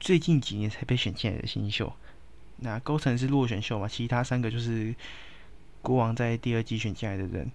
[0.00, 1.92] 最近几年才被选进来的新秀，
[2.56, 3.86] 那高层是落选秀嘛？
[3.86, 4.92] 其他三个就是
[5.82, 7.50] 国王在第二季选进来的人。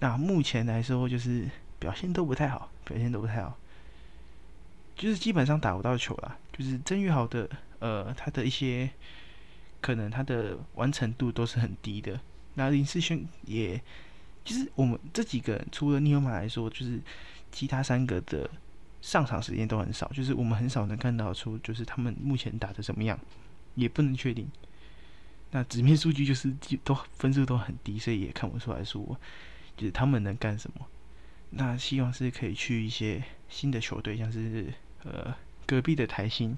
[0.00, 3.56] 那目前来说，就是表现都不太好，表现都不太好，
[4.96, 6.36] 就是基本上打不到球了。
[6.52, 8.90] 就是曾玉豪的，呃，他的一些
[9.80, 12.18] 可能他的完成度都是很低的。
[12.54, 13.80] 那林世轩也，
[14.44, 17.00] 就是我们这几个除了尼欧马来说，就是
[17.52, 18.50] 其他三个的。
[19.00, 23.16] 上场时间都很少，就是我们很少能看到出，就是他们目前打的怎么样，
[23.76, 24.50] 也不能确定。
[25.50, 29.18] 那纸面数据就是都分数都很低，所以也看不出来说，
[29.76, 30.86] 就是他们能干什么。
[31.50, 34.72] 那希望是可以去一些新的球队，像是
[35.04, 35.34] 呃
[35.66, 36.56] 隔壁的台新，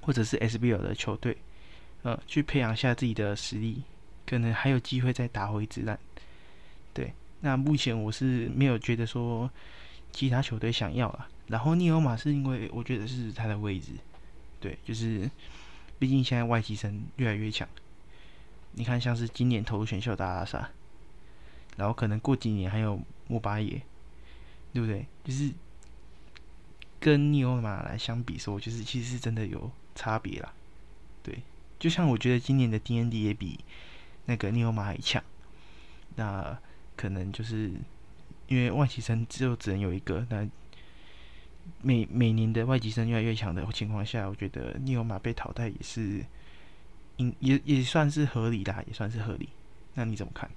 [0.00, 1.36] 或者是 SBL 的球队，
[2.02, 3.82] 呃，去培养下自己的实力，
[4.26, 5.98] 可能还有机会再打回子弹。
[6.92, 9.50] 对，那目前我是没有觉得说。
[10.14, 13.92] 其他球队想要了，然后尼欧马是因为我觉得是他的位置，
[14.60, 15.26] 对，就是
[16.02, 17.68] 毕竟现在外籍生越来越强。
[18.72, 20.68] 你看，像是今年投入选秀大拉萨，
[21.76, 23.80] 然后可能过几年还有莫巴耶，
[24.72, 25.06] 对不对？
[25.22, 25.52] 就是
[26.98, 30.52] 跟尼欧马来相比说，就是其实是真的有差别啦。
[31.22, 31.40] 对，
[31.78, 33.60] 就像我觉得今年的 DND 也比
[34.24, 35.22] 那个尼欧马还强，
[36.16, 36.58] 那
[36.96, 37.70] 可能就是。
[38.48, 40.46] 因为外籍生只有只能有一个，那
[41.80, 46.24] 每每年的外籍生越来越强的情况下，我觉得尼欧马被淘汰也是，
[47.16, 49.48] 应也也算是合理的，也算是合理。
[49.94, 50.50] 那你怎么看？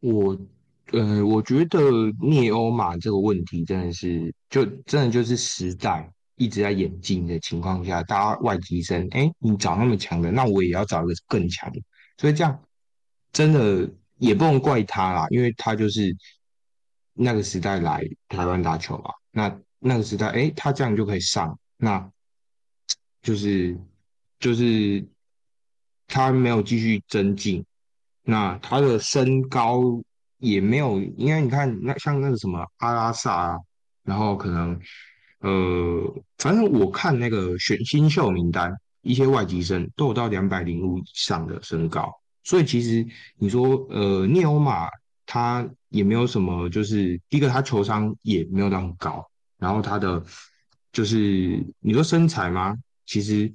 [0.00, 0.38] 我
[0.92, 1.80] 呃，我觉得
[2.20, 11.80] 聂欧马这个问题真的是，就真的就是时代一直在演进的情况下，大家外籍生，哎，你找那么强的，那我也要找一个更强的，
[12.16, 12.58] 所以这样
[13.32, 13.90] 真的。
[14.20, 16.12] 也不能怪他啦，因为他就是
[17.18, 19.10] 那个时代来台湾打球嘛。
[19.32, 22.10] 那那个时代，哎，他这样就可以上，那
[23.22, 23.76] 就是
[24.40, 25.04] 就是
[26.06, 27.64] 他没有继续增进，
[28.22, 29.82] 那他的身高
[30.38, 33.58] 也没有，因为你看那像那个什么阿拉萨啊，
[34.04, 34.80] 然后可能
[35.40, 42.12] 呃，反正我看那个选新秀名单，一些外籍生都有到两百零五以上的身高。
[42.42, 44.88] 所以其实你说，呃，涅欧马
[45.30, 49.22] 他也没有什么，就是第一个他球商也没有那么高，
[49.58, 50.24] 然后他的
[50.90, 52.74] 就是你说身材吗？
[53.04, 53.52] 其实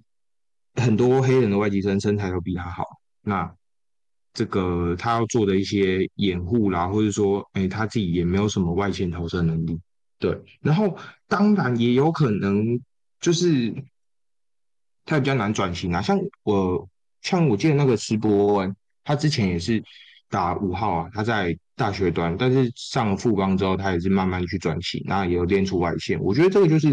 [0.75, 2.85] 很多黑人的外籍生身材都比他好。
[3.23, 3.51] 那
[4.33, 9.79] 这个他要做的一些掩护啦，或者说，哎，他自己也没有什么外线投射能力。
[10.19, 10.95] 对，然后
[11.27, 12.79] 当然也有可能
[13.19, 13.73] 就是
[15.05, 16.87] 他比较难转型啊，像我
[17.23, 18.75] 像我记得那个斯波恩。
[19.05, 19.83] 他之前也是
[20.33, 26.19] 打五号啊，他在大学端，但是上了副帮之后，他也是慢慢去转型，那也有练出外线。
[26.19, 26.87] 我觉得这个就是，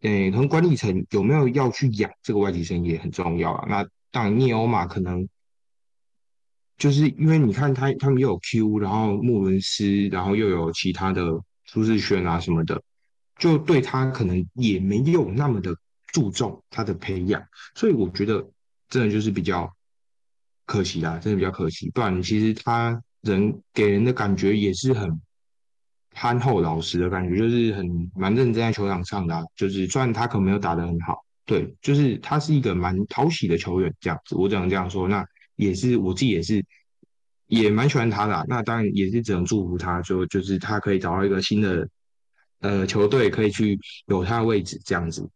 [0.00, 3.64] 诶，可能管理层有没有要去养这个外籍生也很重要啊。
[3.68, 5.28] 那当然，聂欧马可能
[6.76, 11.22] 就是因为你看他，他们又有 Q，然后穆伦斯，然后又有其他的
[11.66, 12.82] 苏志轩啊什么的，
[13.38, 15.76] 就对他可能也没有那么的
[16.08, 17.40] 注重他的培养，
[17.76, 18.44] 所以我觉得
[18.88, 19.72] 真的就是比较。
[20.64, 21.90] 可惜啦，真的比较可惜。
[21.90, 25.20] 不然其实他人给人的感觉也是很
[26.14, 29.44] 憨厚老实的感觉，就是很蛮认真在球场上的。
[29.56, 34.36] 就是虽然他可能没有打得很好，对，就是他是一个蛮讨喜的球员这样子。
[34.36, 35.24] 我只能这样说，那
[35.56, 36.64] 也是我自己也是
[37.46, 38.44] 也蛮喜欢他的。
[38.48, 41.88] 那当然也是只能祝福他，就就是他可以找到一个新的
[42.60, 45.28] 呃球队，可以去有他的位置这样子。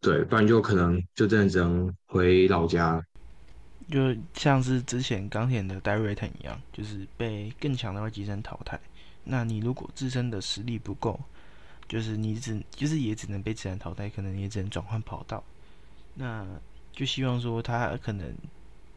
[0.00, 3.02] 对，不然就可能就真的只能回老家。
[3.90, 8.78] 就像是之前钢铁的戴瑞腾一样，就是被更强的外籍生淘汰。
[9.24, 11.18] 那你如果自身的实力不够，
[11.88, 15.42] 就是你只就是也只能被自然淘汰，可能也只能转换跑道。
[16.14, 16.46] 那
[16.92, 18.34] 就希望说他可能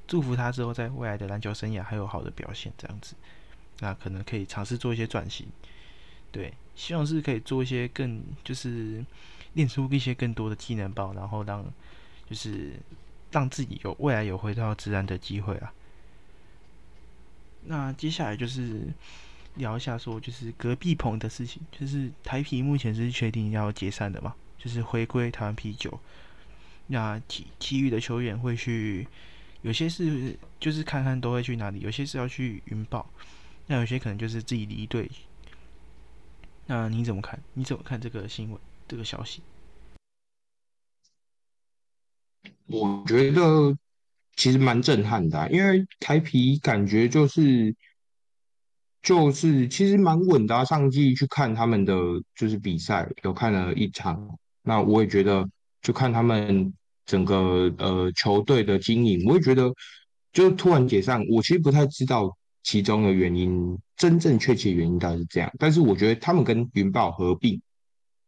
[0.08, 3.16] 祝福他之后在未来的篮球生涯还有好的表现，这样子。
[3.80, 5.48] 那可能可以尝试做一些转型，
[6.32, 9.04] 对，希望是可以做一些更就是
[9.54, 11.66] 练出一些更多的技能包，然后让
[12.30, 12.74] 就是
[13.34, 15.74] 让自己有未来有回到自然的机会啊。
[17.66, 18.88] 那接下来就是
[19.56, 26.00] 聊一下说就是隔壁棚的事情，就是台啤目前是确定要解散的嘛，就是回归台湾啤酒。
[26.88, 29.08] 那其其余的球员会去，
[29.62, 33.10] 有些是就是看看都会去哪里，有些是要去云豹。
[33.68, 35.10] 那有些可能就是自己离队，
[36.66, 37.42] 那你怎么看？
[37.54, 38.60] 你怎么看这个新闻、
[38.90, 39.42] 这个消息？
[42.68, 43.76] 我觉得
[44.36, 47.76] 其实蛮震撼的，因为台皮感觉就是
[49.02, 50.66] 就是其实蛮稳的。
[50.66, 51.96] 上季去看他们的
[52.36, 55.50] 就是比赛，有看了一场，那我也觉得
[55.82, 56.74] 就看他们
[57.06, 59.74] 整个呃球队的经营，我也觉得
[60.32, 62.38] 就突然解散，我其实不太知道。
[62.66, 67.62] 其中的原因，真正确切原因大概是这样，但是我觉得他们跟云豹合并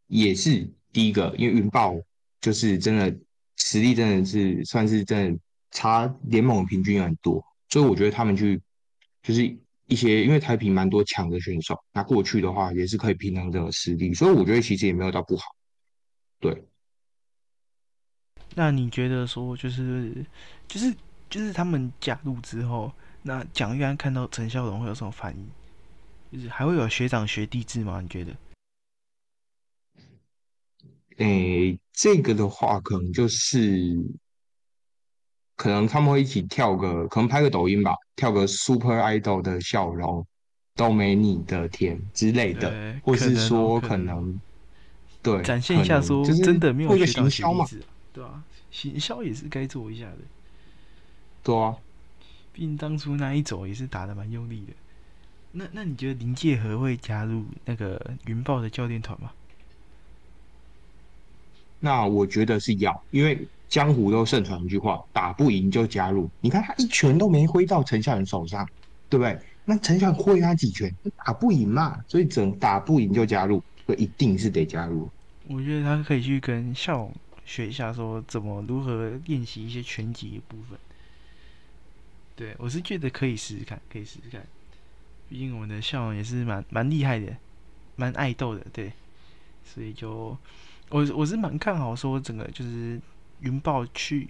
[0.07, 1.95] 也是第一个，因为云豹
[2.41, 3.17] 就是真的
[3.65, 5.39] 实力真的是算是真的
[5.71, 8.61] 差联盟平均很多，所以我觉得他们去
[9.23, 9.57] 就是
[9.87, 15.45] 一些因为台平蛮多强的选手，那过去的话也是可以平衡这个实力，所以我觉得其实也没有到不好。
[16.39, 16.63] 对，
[18.53, 20.23] 那你觉得说就是
[20.67, 20.95] 就是
[21.27, 22.93] 就是他们加入之后？
[23.23, 25.49] 那蒋玉安看到陈孝荣会有什么反应？
[26.31, 27.99] 就是还会有学长学弟制吗？
[27.99, 28.31] 你觉得？
[31.17, 33.95] 诶，这个的话，可能就是
[35.55, 40.25] 可能他们会一起跳个，可能拍个抖音吧，跳个 Super Idol 的笑容
[40.75, 44.39] 都没你的甜之类的，或是说可能
[45.23, 50.17] 对展现一下说真的没有学长学弟制，对啊，行销也是该做一下的，
[51.43, 51.75] 对啊。
[52.51, 54.73] 毕竟当初那一走也是打的蛮用力的。
[55.51, 59.31] 那那你觉得林介和会加入那个云豹的教练团吗？
[61.79, 66.29] 那我觉得是要，因为江湖都盛传一句话：打不赢就加入。
[66.41, 68.67] 你看他一拳都没挥到陈孝仁手上，
[69.09, 69.37] 对不对？
[69.65, 75.09] 那陈孝仁挥他几拳，打不赢嘛，所以整打不赢就加入，所以一定是得加入。
[75.47, 77.09] 我觉得他可以去跟校
[77.45, 80.77] 学一下，说怎么如何练习一些拳击的部分。
[82.35, 84.45] 对，我是觉得可以试试看，可以试试看。
[85.29, 87.35] 毕竟我们的校长也是蛮蛮厉害的，
[87.95, 88.91] 蛮爱斗的，对。
[89.63, 90.37] 所以就
[90.89, 93.01] 我我是蛮看好说整个就是
[93.39, 94.29] 云豹去，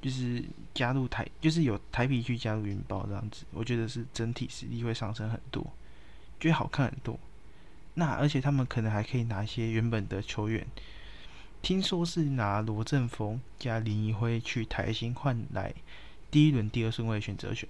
[0.00, 5.62] 就是加入台，就是有台皮去加入云豹这样子，我觉得是整体实力会上升很多，
[6.38, 7.18] 就会好看很多。
[7.94, 10.66] 那而且他们可能还可以拿一些原本的球员，
[11.60, 15.74] 听说是拿罗振峰加林一辉去台新换来。
[16.30, 17.68] 第一轮第二顺位选择选，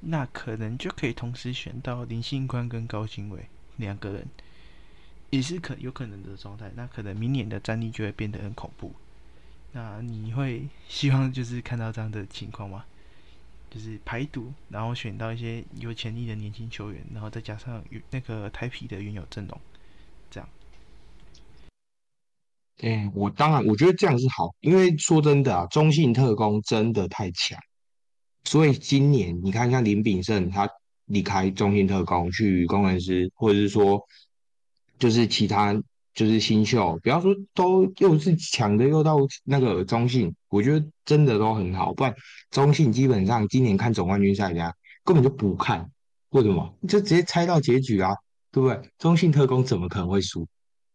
[0.00, 4.28] 那可能就可以同时选到林信宽跟高兴伟两个人，
[5.30, 6.70] 也是可有可能的状态。
[6.74, 8.92] 那可能明年的战力就会变得很恐怖。
[9.72, 12.84] 那你会希望就是看到这样的情况吗？
[13.70, 19.60] 就是排毒，然后选到一些有潜力的年轻球员，然后再加上那个台皮的原有阵容，
[20.30, 20.48] 这样。
[22.80, 27.60] 哎，我当然，我觉得这样是好，因为说真的啊，中信特工真的太强，
[28.44, 30.66] 所以今年你看，像林炳胜他
[31.04, 34.02] 离开中信特工去工程师，或者是说，
[34.98, 35.74] 就是其他
[36.14, 41.94] 就是新秀，不要说都又是强的，又到那个中信，我觉得真的都很好。
[41.94, 42.14] 不然
[42.50, 44.74] 中信基本上今年看总冠军赛，家
[45.04, 45.90] 根本就不看，
[46.30, 46.74] 为什么？
[46.88, 48.14] 就直接猜到结局啊，
[48.52, 48.80] 对不对？
[48.98, 50.46] 中信特工怎么可能会输？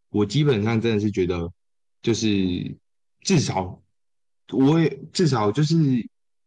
[0.09, 1.51] 我基本上真的是觉得。
[2.03, 2.27] 就是
[3.21, 3.81] 至少，
[4.51, 5.75] 我也至少就是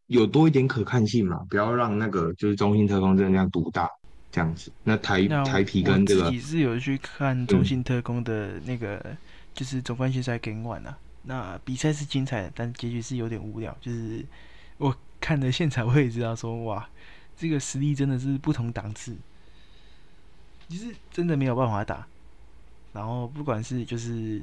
[0.07, 3.89] 有多一点可看性嘛，不要让那个就是中信特工真的这样独大
[4.33, 4.71] 这样子。
[4.85, 9.17] 那台台皮跟这个，自己是有去看中信特工的那个
[9.55, 10.99] 就是总冠军赛 Game One 啊。
[11.23, 13.77] 那比赛是精彩的，但结局是有点无聊。
[13.81, 14.25] 就是
[14.79, 16.89] 我看的现场，我也知道说哇，
[17.37, 19.17] 这个实力真的是不同档次，
[20.69, 22.07] 就是真的没有办法打。
[22.93, 24.43] 然后不管是就是。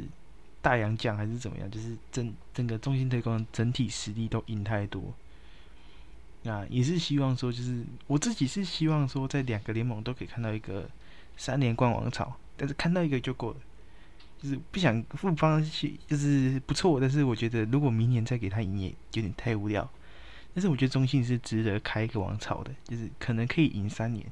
[0.64, 1.70] 大洋将还是怎么样？
[1.70, 5.04] 就是整整个中心特工整体实力都赢太多。
[6.46, 10.90] 啊也是希望说，就是我自己是希望说，在两个联盟都可以看到一个
[11.38, 13.58] 三连冠王朝，但是看到一个就够了。
[14.42, 19.90] 就是不想复方去，就是不错，但是我觉得如果明年再给他赢，也有点太无聊。
[20.54, 24.26] 但是我觉得中信是值得开一个王朝的，就是可能可以赢三年，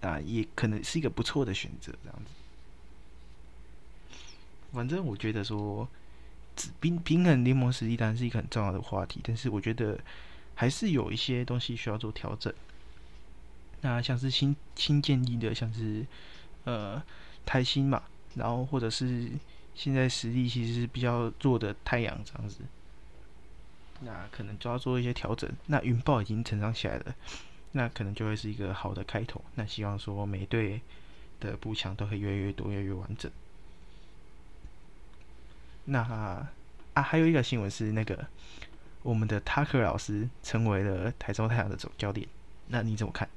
[0.00, 4.18] 啊，也可能是一个不错的选择，这样子。
[4.72, 5.86] 反正我觉得说，
[6.80, 10.00] 平平衡联盟实力当然是一个很重要的话题，但是我觉得
[10.54, 12.52] 还是有一些东西需要做调整。
[13.80, 16.06] 那像是新新建立的，像是
[16.64, 17.02] 呃
[17.44, 18.02] 台新嘛，
[18.34, 19.28] 然后或者是
[19.74, 22.58] 现在实力其实是比较弱的太阳这样子。
[24.00, 25.50] 那可能就要做一些调整。
[25.66, 27.14] 那云豹已经成长起来了，
[27.72, 29.42] 那可能就会是一个好的开头。
[29.54, 30.80] 那希望说每队
[31.40, 33.30] 的步枪都会越来越多，越来越完整。
[35.84, 36.00] 那
[36.94, 38.26] 啊，还有一个新闻是那个
[39.02, 42.26] 我们的 Tucker 老师成为了台中太阳的总教练。
[42.68, 43.28] 那你怎么看？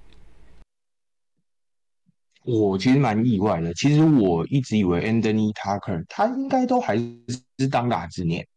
[2.43, 3.74] 我其实蛮意外的。
[3.74, 8.47] 其实我一直以为 Anthony Tucker 他应该都还是当打之年，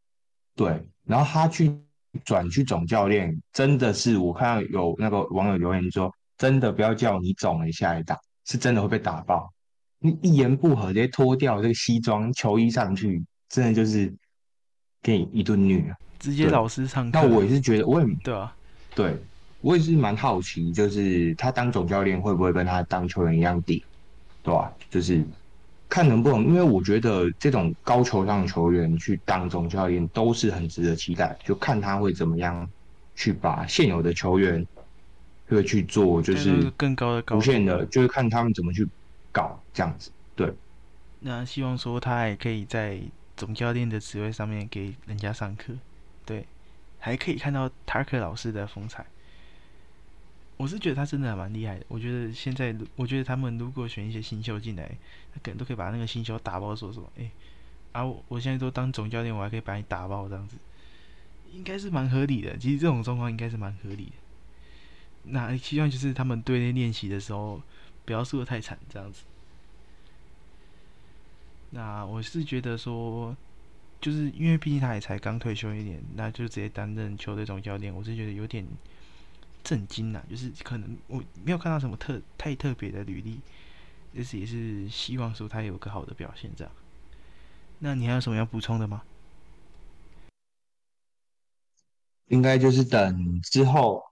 [0.54, 1.76] 对，然后他去。
[2.24, 9.52] 转去总教练，真的是我看到有那个网友留言说，真的不要叫你总了下来打，是真的会被打爆。
[9.98, 14.12] 你一言不合直接脱掉这个西装球衣上去，真的就是
[15.02, 15.96] 给你一顿虐啊！
[16.18, 17.20] 直接老师上课。
[17.20, 18.54] 那我也是觉得，我也对啊，
[18.94, 19.16] 对
[19.60, 23.84] 我也是蛮好奇，就是他当总教练会不会跟他当球员一样低，
[24.42, 24.72] 对吧？
[24.90, 25.24] 就是。
[25.90, 32.68] 看能不能，因为我觉得这种高球上球员去当总教练都是很值得期待，就看他会怎么样
[33.16, 34.66] 去把现有的球员
[35.48, 38.86] 会去做，就是更高的、无限的，就是看他们怎么去
[39.32, 40.10] 搞这样子。
[40.36, 40.52] 对，
[41.20, 43.00] 那希望说他也可以在
[43.34, 45.72] 总教练的职位上面给人家上课，
[46.29, 46.47] 对，
[46.99, 49.07] 还可以看到塔克老师的风采。
[50.59, 51.87] 我是觉得他真的蛮厉害的。
[51.89, 54.87] 我觉得现在，我觉得他们如果选一些新秀进来，
[55.33, 57.11] 他可能都可以把那个新秀打爆，说什么？
[57.18, 57.31] 哎，
[57.93, 60.57] 啊，我现在都当总教练，我还可以把你打爆这样子，
[61.51, 62.59] 应该是蛮合理的。
[62.59, 64.12] 其实这种状况应该是蛮合理的。
[65.31, 67.62] 那希望就是他们队内练习的时候
[68.05, 69.22] 不要输的太惨，这样子。
[71.70, 73.37] 那我是觉得说，
[74.01, 78.66] 就是因为毕竟他也才刚退休一年，那就直接担任球队总教练，我是觉得有点。
[79.64, 80.24] 震惊呐！
[80.30, 83.38] 就是可能我没有看到什么特太特别的履历，
[84.14, 86.72] 就是也是希望说他有个好的表现这样。
[87.80, 89.03] 那你还有什么要补充的吗？
[92.28, 94.03] 应该就是等之后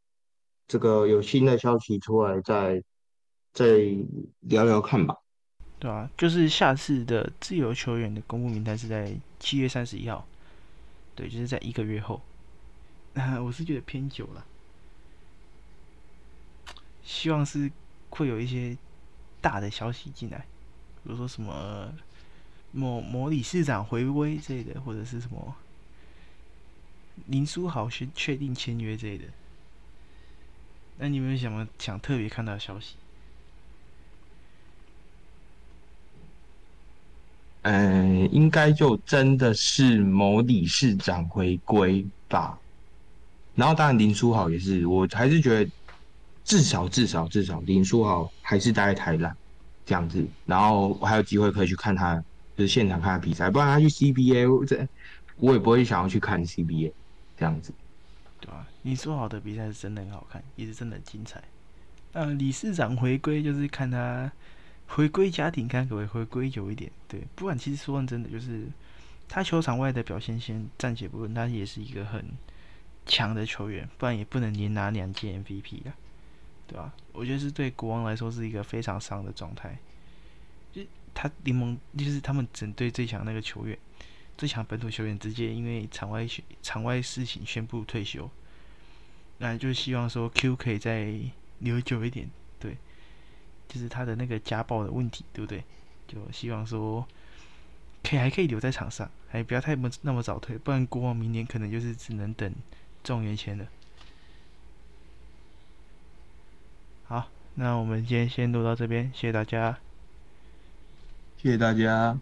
[0.69, 2.83] 这个有新的消息出来再
[3.55, 3.67] 再
[4.41, 5.17] 聊聊看吧。
[5.79, 10.27] 对啊，就是下次的自由球员的公布名单是在七月三十一号，
[11.15, 12.23] 对，就是在一个月后。
[13.43, 14.45] 我是觉得偏久了。
[17.05, 17.71] 希望是
[18.11, 18.77] 会有一些
[19.41, 20.39] 大的消息进来，
[21.05, 21.93] 比如说什么
[22.73, 25.55] 某某理事长回归之类的，或者是什么
[27.27, 29.25] 林书豪确确定签约之类的。
[30.99, 32.97] 那你有没有想想特别看到的消息？
[37.67, 42.59] 嗯，应该就真的是某理事长回归吧。
[43.55, 45.71] 然后当然林书豪也是，我还是觉得。
[46.47, 49.37] 至少至少至少林书豪还是待在台南
[49.85, 52.15] 这样子，然后我还有机会可以去看他，
[52.57, 54.87] 就是现场看他比赛，不然他去 CBA，这
[55.39, 56.93] 我也不会想要去看 CBA
[57.37, 57.73] 这样子。
[58.39, 61.43] 对啊，林书豪的比赛是真的很好看，也是真的很精彩。
[62.13, 64.31] 呃，理事长回归就是看他
[64.89, 66.91] 回归家庭，看可不可以回归久一点。
[67.09, 68.67] 对，不管其实说真的，就是
[69.29, 72.25] 他球场外的表现先暂且不论，他也是一个很
[73.07, 75.95] 强的球员，不然也不能连拿两届 MVP 啊。
[76.69, 76.93] 对吧？
[77.13, 79.79] 我觉得是对国王来说是一个非常伤的状态。
[80.73, 80.83] 就
[81.15, 83.79] 他联盟就是他们整队最强那个球员，
[84.37, 86.27] 最强本土球员直接因为场外
[86.65, 88.29] 场外事情宣布退休。
[89.39, 91.15] 那就希望说 Q 可以再
[91.61, 92.29] 留久一点，
[93.69, 95.63] 就是他的那个家暴的问题，对不对？
[96.09, 97.07] 就希望说
[98.03, 102.55] 可以还可以留在场上，还不要太么那么早退，不然国王明年可能就是只能等
[103.03, 103.67] 状元签了。
[107.09, 109.79] 好，那我们今天先录到这边，谢谢大家，
[111.43, 112.19] 谢谢大家。